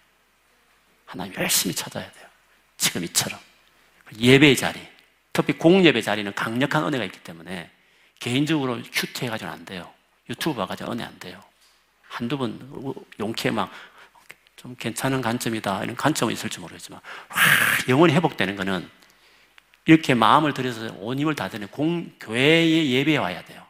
하나님 1.07 1.35
열심히 1.35 1.75
찾아야 1.75 2.11
돼요. 2.11 2.27
지금 2.77 3.05
이처럼. 3.05 3.39
예배 4.19 4.55
자리, 4.57 4.81
특히 5.33 5.53
공예배 5.55 6.03
자리는 6.03 6.33
강력한 6.35 6.85
은혜가 6.85 7.05
있기 7.05 7.21
때문에 7.21 7.71
개인적으로 8.19 8.81
큐트 8.93 9.25
해가지고는 9.25 9.53
안 9.53 9.65
돼요. 9.65 9.93
유튜브 10.29 10.57
봐가지고 10.57 10.93
은혜 10.93 11.05
안 11.05 11.19
돼요. 11.19 11.43
한두 12.09 12.37
번 12.39 12.59
용케 13.21 13.51
막 13.51 13.71
좀 14.65 14.75
괜찮은 14.77 15.21
관점이다 15.21 15.85
이런 15.85 15.95
관점은 15.95 16.33
있을지 16.33 16.59
모르겠지만 16.59 16.99
와, 17.29 17.37
영원히 17.91 18.15
회복되는 18.15 18.57
거는 18.57 18.89
이렇게 19.87 20.15
마음을 20.15 20.55
들여서 20.55 20.95
온 20.99 21.19
힘을 21.19 21.35
다드는 21.35 21.69
공 21.69 22.11
교회의 22.21 22.91
예배에 22.93 23.17
와야 23.19 23.45
돼요. 23.45 23.65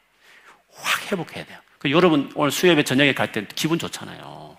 확 0.72 1.10
회복해야 1.12 1.44
돼요. 1.44 1.58
그 1.78 1.90
여러분 1.90 2.30
오늘 2.34 2.50
수요예배 2.50 2.84
저녁에 2.84 3.14
갈 3.14 3.32
때 3.32 3.46
기분 3.54 3.78
좋잖아요. 3.78 4.56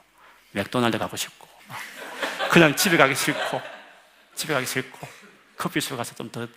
맥도날드 0.51 0.97
가고 0.97 1.15
싶고 1.17 1.47
그냥 2.51 2.75
집에 2.75 2.97
가기 2.97 3.15
싫고 3.15 3.61
집에 4.35 4.53
가기 4.53 4.65
싫고 4.65 5.07
커피숍 5.57 5.95
가서 5.97 6.13
좀 6.15 6.29
더 6.31 6.47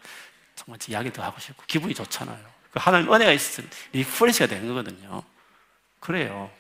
정말 0.55 0.79
이야기도 0.89 1.23
하고 1.23 1.39
싶고 1.39 1.63
기분이 1.69 1.95
좋잖아요. 1.95 2.39
그 2.73 2.81
하나님 2.81 3.13
은혜가 3.13 3.33
있으면 3.33 3.71
refresh가 3.93 4.47
되는 4.47 4.67
거거든요. 4.69 5.23
그래요. 6.01 6.51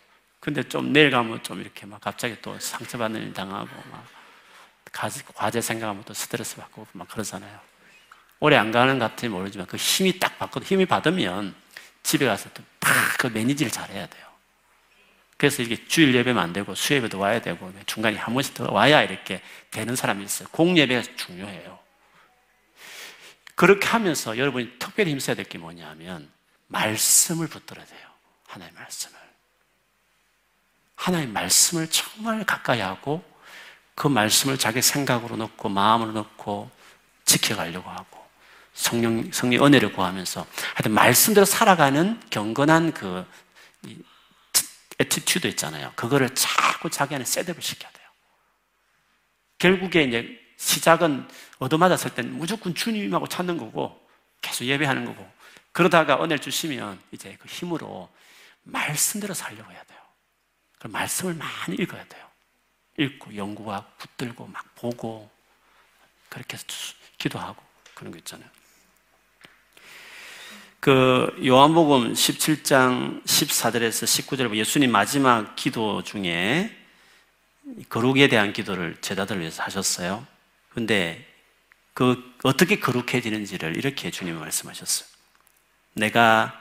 근데 0.41 0.63
좀 0.63 0.93
내일 0.93 1.11
가면 1.11 1.43
좀 1.43 1.61
이렇게 1.61 1.85
막 1.85 2.01
갑자기 2.01 2.37
또 2.41 2.59
상처받는 2.59 3.21
일 3.21 3.33
당하고 3.33 3.69
막 3.91 4.07
과제 5.35 5.61
생각하면 5.61 6.05
또 6.05 6.15
스트레스 6.15 6.57
받고 6.57 6.87
막 6.93 7.09
그러잖아요. 7.09 7.59
오래 8.41 8.57
안 8.57 8.71
가는 8.71 8.99
것 8.99 9.11
같으면 9.11 9.33
모르지만 9.33 9.67
그 9.67 9.77
힘이 9.77 10.19
딱 10.19 10.39
받거든. 10.39 10.67
힘이 10.67 10.87
받으면 10.87 11.55
집에 12.03 12.27
가서 12.27 12.49
또팍그 12.51 13.29
매니지를 13.29 13.73
잘해야 13.73 14.07
돼요. 14.07 14.27
그래서 15.37 15.63
이게 15.63 15.87
주일 15.87 16.15
예배면 16.15 16.43
안 16.43 16.53
되고 16.53 16.75
수예배도 16.75 17.19
와야 17.19 17.41
되고 17.41 17.73
중간에 17.87 18.17
한 18.17 18.35
번씩 18.35 18.55
더 18.55 18.73
와야 18.73 19.03
이렇게 19.03 19.41
되는 19.71 19.95
사람이 19.95 20.25
있어요. 20.25 20.49
공예배가 20.51 21.03
중요해요. 21.17 21.79
그렇게 23.55 23.87
하면서 23.89 24.37
여러분이 24.39 24.79
특별히 24.79 25.11
힘써야 25.13 25.35
될 25.37 25.45
게 25.45 25.59
뭐냐 25.59 25.89
하면 25.91 26.31
말씀을 26.69 27.49
붙들어야 27.49 27.85
돼요. 27.85 28.09
하나의 28.47 28.73
말씀을. 28.73 29.19
하나의 30.97 31.27
말씀을 31.29 31.89
정말 31.91 32.45
가까이 32.45 32.81
하고 32.81 33.25
그 33.95 34.07
말씀을 34.09 34.59
자기 34.59 34.83
생각으로 34.83 35.37
넣고 35.37 35.69
마음으로 35.69 36.13
넣고 36.13 36.71
지켜가려고 37.25 37.89
하고 37.91 38.18
성령, 38.79 39.31
성령 39.33 39.67
은혜를 39.67 39.93
구하면서 39.93 40.47
하여튼 40.75 40.93
말씀대로 40.93 41.45
살아가는 41.45 42.21
경건한 42.31 42.93
그 42.93 43.27
attitude 45.01 45.49
있잖아요. 45.49 45.93
그거를 45.97 46.33
자꾸 46.37 46.89
자기 46.89 47.17
안에 47.17 47.25
setup을 47.25 47.61
시켜야 47.61 47.91
돼요. 47.91 48.07
결국에 49.59 50.05
이제 50.05 50.41
시작은 50.57 51.29
얻어맞았을 51.59 52.15
땐 52.15 52.33
무조건 52.33 52.73
주님하고 52.73 53.27
찾는 53.27 53.59
거고 53.59 54.01
계속 54.41 54.65
예배하는 54.65 55.05
거고 55.07 55.29
그러다가 55.73 56.23
은혜를 56.23 56.39
주시면 56.39 57.01
이제 57.11 57.37
그 57.41 57.49
힘으로 57.49 58.09
말씀대로 58.63 59.35
살려고 59.35 59.73
해야 59.73 59.83
돼요. 59.85 59.99
그 60.79 60.87
말씀을 60.87 61.35
많이 61.35 61.77
읽어야 61.77 62.05
돼요. 62.05 62.25
읽고 62.97 63.35
연구하고 63.35 63.87
붙들고 63.99 64.47
막 64.47 64.65
보고 64.77 65.29
그렇게 66.29 66.55
해서 66.55 66.65
기도하고 67.19 67.61
그런 67.95 68.13
거 68.13 68.19
있잖아요. 68.19 68.49
그 70.81 71.35
요한복음 71.45 72.13
17장 72.13 73.25
14절에서 73.25 74.05
19절 74.05 74.55
예수님 74.55 74.93
마지막 74.93 75.57
기도 75.57 76.03
중에 76.05 76.75
거룩에 77.89 78.29
대한 78.29 78.53
기도를 78.53 78.97
제자들을 79.01 79.41
위해서 79.41 79.63
하셨어요. 79.65 80.25
근데 80.71 81.27
그 81.95 82.23
어떻게 82.45 82.79
거룩해지는지를 82.79 83.77
이렇게 83.77 84.13
주님이 84.13 84.39
말씀하셨어요. 84.39 85.09
내가 85.95 86.55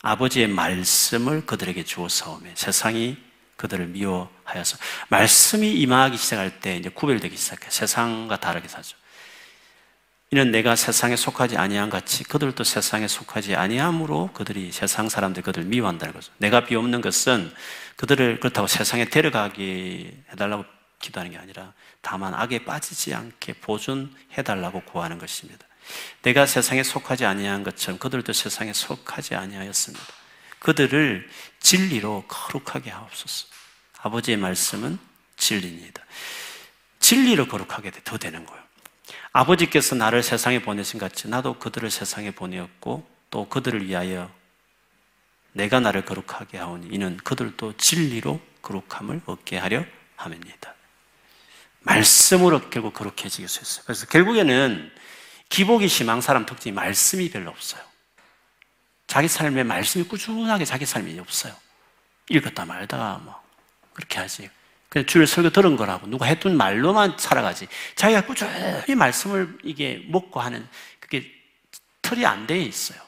아버지의 0.00 0.48
말씀을 0.48 1.44
그들에게 1.44 1.84
주어사오매 1.84 2.54
세상이 2.54 3.18
그들을 3.56 3.86
미워하여서 3.88 4.78
말씀이 5.08 5.72
임하기 5.72 6.16
시작할 6.16 6.60
때 6.60 6.76
이제 6.76 6.88
구별되기 6.88 7.36
시작해 7.36 7.68
세상과 7.70 8.40
다르게 8.40 8.68
사죠. 8.68 8.96
이는 10.32 10.50
내가 10.50 10.74
세상에 10.74 11.14
속하지 11.14 11.56
아니한 11.56 11.88
같이 11.88 12.24
그들도 12.24 12.64
세상에 12.64 13.06
속하지 13.06 13.54
아니함으로 13.54 14.30
그들이 14.32 14.72
세상 14.72 15.08
사람들 15.08 15.42
그들 15.42 15.64
미워한다는 15.64 16.12
거죠. 16.12 16.32
내가 16.38 16.64
비옵는 16.64 17.00
것은 17.00 17.52
그들을 17.94 18.40
그렇다고 18.40 18.66
세상에 18.66 19.04
데려가게 19.04 20.24
해달라고 20.32 20.64
기도하는 20.98 21.32
게 21.32 21.38
아니라 21.38 21.72
다만 22.00 22.34
악에 22.34 22.64
빠지지 22.64 23.14
않게 23.14 23.54
보존해달라고 23.60 24.82
구하는 24.82 25.18
것입니다. 25.18 25.64
내가 26.22 26.46
세상에 26.46 26.82
속하지 26.82 27.24
아니한 27.24 27.62
것처럼 27.62 27.98
그들도 27.98 28.32
세상에 28.32 28.72
속하지 28.72 29.36
아니하였습니다. 29.36 30.04
그들을 30.58 31.28
진리로 31.60 32.24
거룩하게 32.26 32.90
하옵소서. 32.90 33.46
아버지의 33.98 34.38
말씀은 34.38 34.98
진리입니다. 35.36 36.02
진리로 36.98 37.46
거룩하게 37.46 37.92
더 38.02 38.18
되는 38.18 38.44
거예요. 38.44 38.65
아버지께서 39.36 39.94
나를 39.94 40.22
세상에 40.22 40.62
보내신 40.62 40.98
같이 40.98 41.28
나도 41.28 41.58
그들을 41.58 41.90
세상에 41.90 42.30
보내었고 42.30 43.06
또 43.28 43.46
그들을 43.50 43.86
위하여 43.86 44.30
내가 45.52 45.78
나를 45.78 46.06
거룩하게 46.06 46.56
하오니 46.56 46.88
이는 46.90 47.18
그들도 47.18 47.76
진리로 47.76 48.40
거룩함을 48.62 49.20
얻게 49.26 49.58
하려 49.58 49.84
함입니다. 50.16 50.74
말씀으로 51.80 52.70
결국 52.70 52.94
거룩해지게 52.94 53.46
됐어요. 53.46 53.84
그래서 53.84 54.06
결국에는 54.06 54.90
기복이 55.50 55.86
심한 55.86 56.22
사람 56.22 56.46
특징이 56.46 56.74
말씀이 56.74 57.30
별로 57.30 57.50
없어요. 57.50 57.82
자기 59.06 59.28
삶에 59.28 59.64
말씀이 59.64 60.08
꾸준하게 60.08 60.64
자기 60.64 60.86
삶이 60.86 61.18
없어요. 61.20 61.54
읽었다 62.30 62.64
말다가 62.64 63.20
뭐 63.22 63.38
그렇게 63.92 64.18
하지. 64.18 64.48
그냥 64.88 65.06
주일 65.06 65.26
설교 65.26 65.50
들은 65.50 65.76
거라고 65.76 66.06
누가 66.06 66.26
했던 66.26 66.56
말로만 66.56 67.16
살아가지. 67.18 67.66
자기가 67.96 68.24
꾸준히 68.26 68.94
말씀을 68.94 69.58
이게 69.64 70.02
먹고 70.08 70.40
하는 70.40 70.66
그게 71.00 71.30
틀이 72.02 72.24
안 72.24 72.46
돼 72.46 72.60
있어요. 72.60 73.00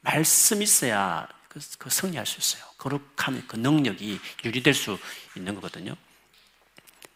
말씀 0.00 0.62
있어야 0.62 1.28
그, 1.48 1.60
그 1.78 1.90
승리할 1.90 2.24
수 2.26 2.38
있어요. 2.38 2.68
거룩함, 2.78 3.44
그 3.46 3.56
능력이 3.56 4.18
유리될 4.44 4.72
수 4.74 4.98
있는 5.36 5.54
거거든요. 5.56 5.94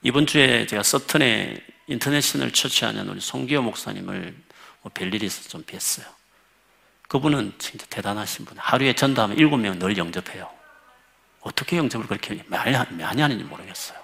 이번 0.03 0.27
주에 0.27 0.67
제가 0.67 0.83
서턴에 0.83 1.65
인터내셔널 1.87 2.53
처치하는 2.53 3.09
우리 3.09 3.21
송기호 3.21 3.63
목사님을 3.63 4.37
뭐뵐 4.83 5.15
일이 5.15 5.27
있어서 5.27 5.49
좀 5.49 5.63
뵀어요. 5.65 6.05
그분은 7.09 7.55
진짜 7.59 7.87
대단하신 7.89 8.45
분. 8.45 8.59
하루에 8.59 8.95
전도하면 8.95 9.39
일곱 9.39 9.59
명 9.59 9.79
늘 9.79 9.97
영접해요. 9.97 10.51
어떻게 11.43 11.77
영접을 11.77 12.07
그렇게 12.07 12.43
많이, 12.47 12.73
많이 12.73 13.21
하는지 13.23 13.45
모르겠어요. 13.45 13.99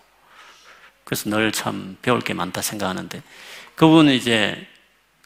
그래서 1.04 1.30
늘 1.30 1.50
참 1.52 1.96
배울 2.02 2.20
게 2.20 2.34
많다 2.34 2.60
생각하는데 2.60 3.22
그분은 3.76 4.12
이제 4.12 4.66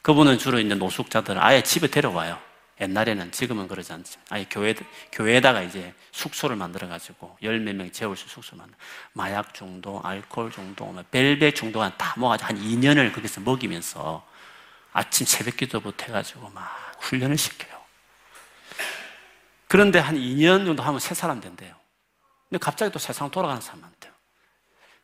그분은 0.02 0.38
주로 0.38 0.58
이제 0.60 0.74
노숙자들을 0.74 1.42
아예 1.42 1.62
집에 1.62 1.88
데려와요. 1.88 2.38
옛날에는 2.80 3.30
지금은 3.30 3.68
그러지 3.68 3.92
않지만 3.92 4.24
아예 4.30 4.46
교회 4.50 4.74
교회에다가 5.12 5.62
이제 5.62 5.94
숙소를 6.10 6.56
만들어 6.56 6.88
가지고 6.88 7.36
열 7.42 7.60
몇 7.60 7.74
명 7.76 7.90
재울 7.92 8.16
수 8.16 8.28
숙소 8.28 8.56
만들 8.56 8.74
마약 9.12 9.54
중독, 9.54 10.04
알코올 10.04 10.50
중독, 10.50 10.92
뭐 10.92 11.04
벨벳 11.10 11.54
중독한 11.54 11.92
다 11.96 12.14
모아서 12.16 12.44
한 12.46 12.56
2년을 12.60 13.12
거기서 13.14 13.40
먹이면서 13.42 14.26
아침 14.92 15.26
새벽 15.26 15.56
기도부터 15.56 16.06
해 16.06 16.12
가지고 16.12 16.48
막 16.50 16.92
훈련을 17.00 17.38
시켜요. 17.38 17.80
그런데 19.68 19.98
한 20.00 20.16
2년 20.16 20.66
정도 20.66 20.82
하면 20.82 20.98
새 21.00 21.14
사람 21.14 21.40
된대요. 21.40 21.74
근데 22.52 22.62
갑자기 22.62 22.92
또 22.92 22.98
세상 22.98 23.30
돌아가는 23.30 23.62
사람한테요. 23.62 24.12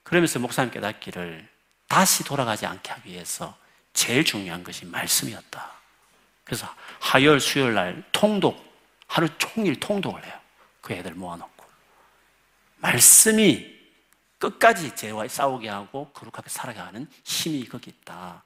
그러면서 0.03 0.39
목사님 0.39 0.71
깨닫기를 0.71 1.49
다시 1.89 2.23
돌아가지 2.23 2.67
않게 2.67 2.93
하기 2.93 3.09
위해서 3.09 3.57
제일 3.95 4.23
중요한 4.23 4.63
것이 4.63 4.85
말씀이었다. 4.85 5.73
그래서 6.45 6.69
하열, 7.01 7.41
수요일 7.41 7.73
날 7.73 8.05
통독, 8.13 8.63
하루 9.07 9.31
종일 9.39 9.81
통독을 9.81 10.27
해요. 10.27 10.39
그 10.83 10.93
애들 10.93 11.15
모아놓고. 11.15 11.65
말씀이 12.77 13.79
끝까지 14.37 14.95
죄와 14.95 15.27
싸우게 15.27 15.71
하고 15.71 16.11
거룩하게 16.13 16.51
살아가 16.51 16.89
하는 16.89 17.09
힘이 17.25 17.67
거기 17.67 17.89
있다. 17.89 18.45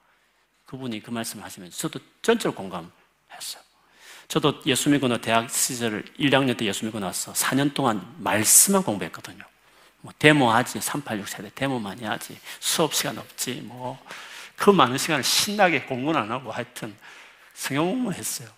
그분이 0.67 1.03
그 1.03 1.11
말씀을 1.11 1.45
하시면서 1.45 1.77
저도 1.77 1.99
전적으로 2.23 2.55
공감했어요. 2.55 3.65
저도 4.33 4.63
예수 4.65 4.89
믿고 4.89 5.09
나 5.09 5.19
대학 5.19 5.51
시절 5.51 6.05
1, 6.17 6.31
2학년 6.31 6.57
때 6.57 6.65
예수 6.65 6.85
믿고 6.85 6.99
나서 6.99 7.33
4년 7.33 7.75
동안 7.75 8.15
말씀만 8.19 8.83
공부했거든요. 8.83 9.45
뭐 10.01 10.13
데모하지, 10.19 10.81
386 10.81 11.29
세대 11.29 11.51
데모 11.55 11.79
많이 11.79 12.05
하지, 12.05 12.39
수업 12.61 12.95
시간 12.95 13.19
없지, 13.19 13.61
뭐 13.65 13.99
그 14.63 14.71
많은 14.71 14.97
시간을 14.97 15.25
신나게 15.25 15.83
공부는 15.83 16.21
안 16.21 16.31
하고 16.31 16.53
하여튼 16.53 16.97
성경 17.53 17.87
공부 17.87 18.13
했어요. 18.13 18.49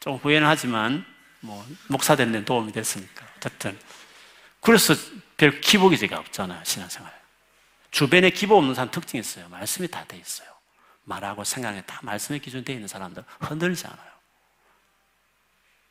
좀 0.00 0.16
후회는 0.16 0.44
하지만 0.44 1.06
뭐 1.38 1.64
목사 1.86 2.16
된데 2.16 2.44
도움이 2.44 2.72
됐으니까 2.72 3.24
어쨌든 3.36 3.78
그래서 4.60 4.94
별 5.36 5.60
기복이 5.60 5.96
제가 5.98 6.18
없잖아요 6.18 6.64
신앙생활. 6.64 7.12
주변에 7.92 8.30
기복 8.30 8.58
없는 8.58 8.74
사람 8.74 8.90
특징이 8.90 9.20
있어요. 9.20 9.48
말씀이 9.50 9.86
다 9.86 10.04
돼 10.04 10.16
있어요. 10.16 10.48
말하고 11.04 11.44
생각에 11.44 11.82
다 11.82 12.00
말씀에 12.02 12.40
기준되어 12.40 12.74
있는 12.74 12.88
사람들 12.88 13.24
흔들리지 13.38 13.86
않아요. 13.86 14.09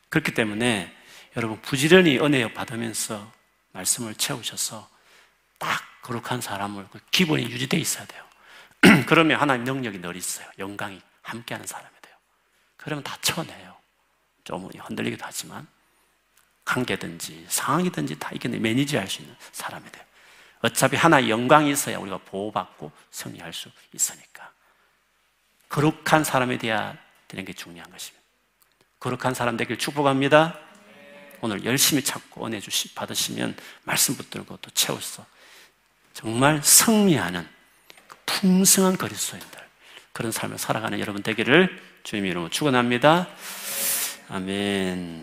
그렇기 0.09 0.33
때문에 0.33 0.95
여러분 1.37 1.61
부지런히 1.61 2.19
은혜 2.19 2.51
받으면서 2.53 3.31
말씀을 3.71 4.15
채우셔서 4.15 4.89
딱 5.57 5.81
거룩한 6.01 6.41
사람을 6.41 6.87
그 6.91 6.99
기본이 7.11 7.43
유지되어 7.43 7.79
있어야 7.79 8.05
돼요. 8.05 8.23
그러면 9.07 9.39
하나님 9.39 9.65
능력이 9.65 9.99
늘 10.01 10.15
있어요. 10.15 10.47
영광이 10.57 11.01
함께하는 11.21 11.67
사람이 11.67 11.93
돼요. 12.01 12.15
그러면 12.77 13.03
다 13.03 13.17
쳐내요. 13.21 13.77
좀 14.43 14.65
흔들리기도 14.65 15.23
하지만 15.25 15.67
관계든지 16.65 17.45
상황이든지 17.49 18.17
다 18.19 18.31
이겨내 18.33 18.57
매니지할 18.59 19.07
수 19.07 19.21
있는 19.21 19.35
사람이 19.51 19.91
돼요. 19.91 20.03
어차피 20.61 20.95
하나의 20.97 21.29
영광이 21.29 21.71
있어야 21.71 21.99
우리가 21.99 22.17
보호받고 22.17 22.91
승리할 23.11 23.53
수 23.53 23.69
있으니까. 23.93 24.51
거룩한 25.69 26.23
사람이 26.23 26.57
되어야 26.57 26.97
되는 27.27 27.45
게 27.45 27.53
중요한 27.53 27.89
것입니다. 27.91 28.18
거룩한 28.99 29.33
사람 29.33 29.57
되길 29.57 29.77
축복합니다. 29.77 30.59
오늘 31.41 31.63
열심히 31.63 32.03
찾고 32.03 32.45
은혜 32.45 32.59
주시 32.59 32.93
받으시면 32.93 33.55
말씀 33.83 34.15
붙들고 34.15 34.57
또 34.57 34.69
채워서 34.71 35.25
정말 36.13 36.61
승리하는 36.61 37.47
그 38.07 38.17
풍성한 38.25 38.97
그리스도인들 38.97 39.59
그런 40.11 40.31
삶을 40.31 40.57
살아가는 40.57 40.99
여러분 40.99 41.23
되기를 41.23 41.81
주님 42.03 42.25
이름으로 42.25 42.49
축원합니다. 42.49 43.27
아멘. 44.29 45.17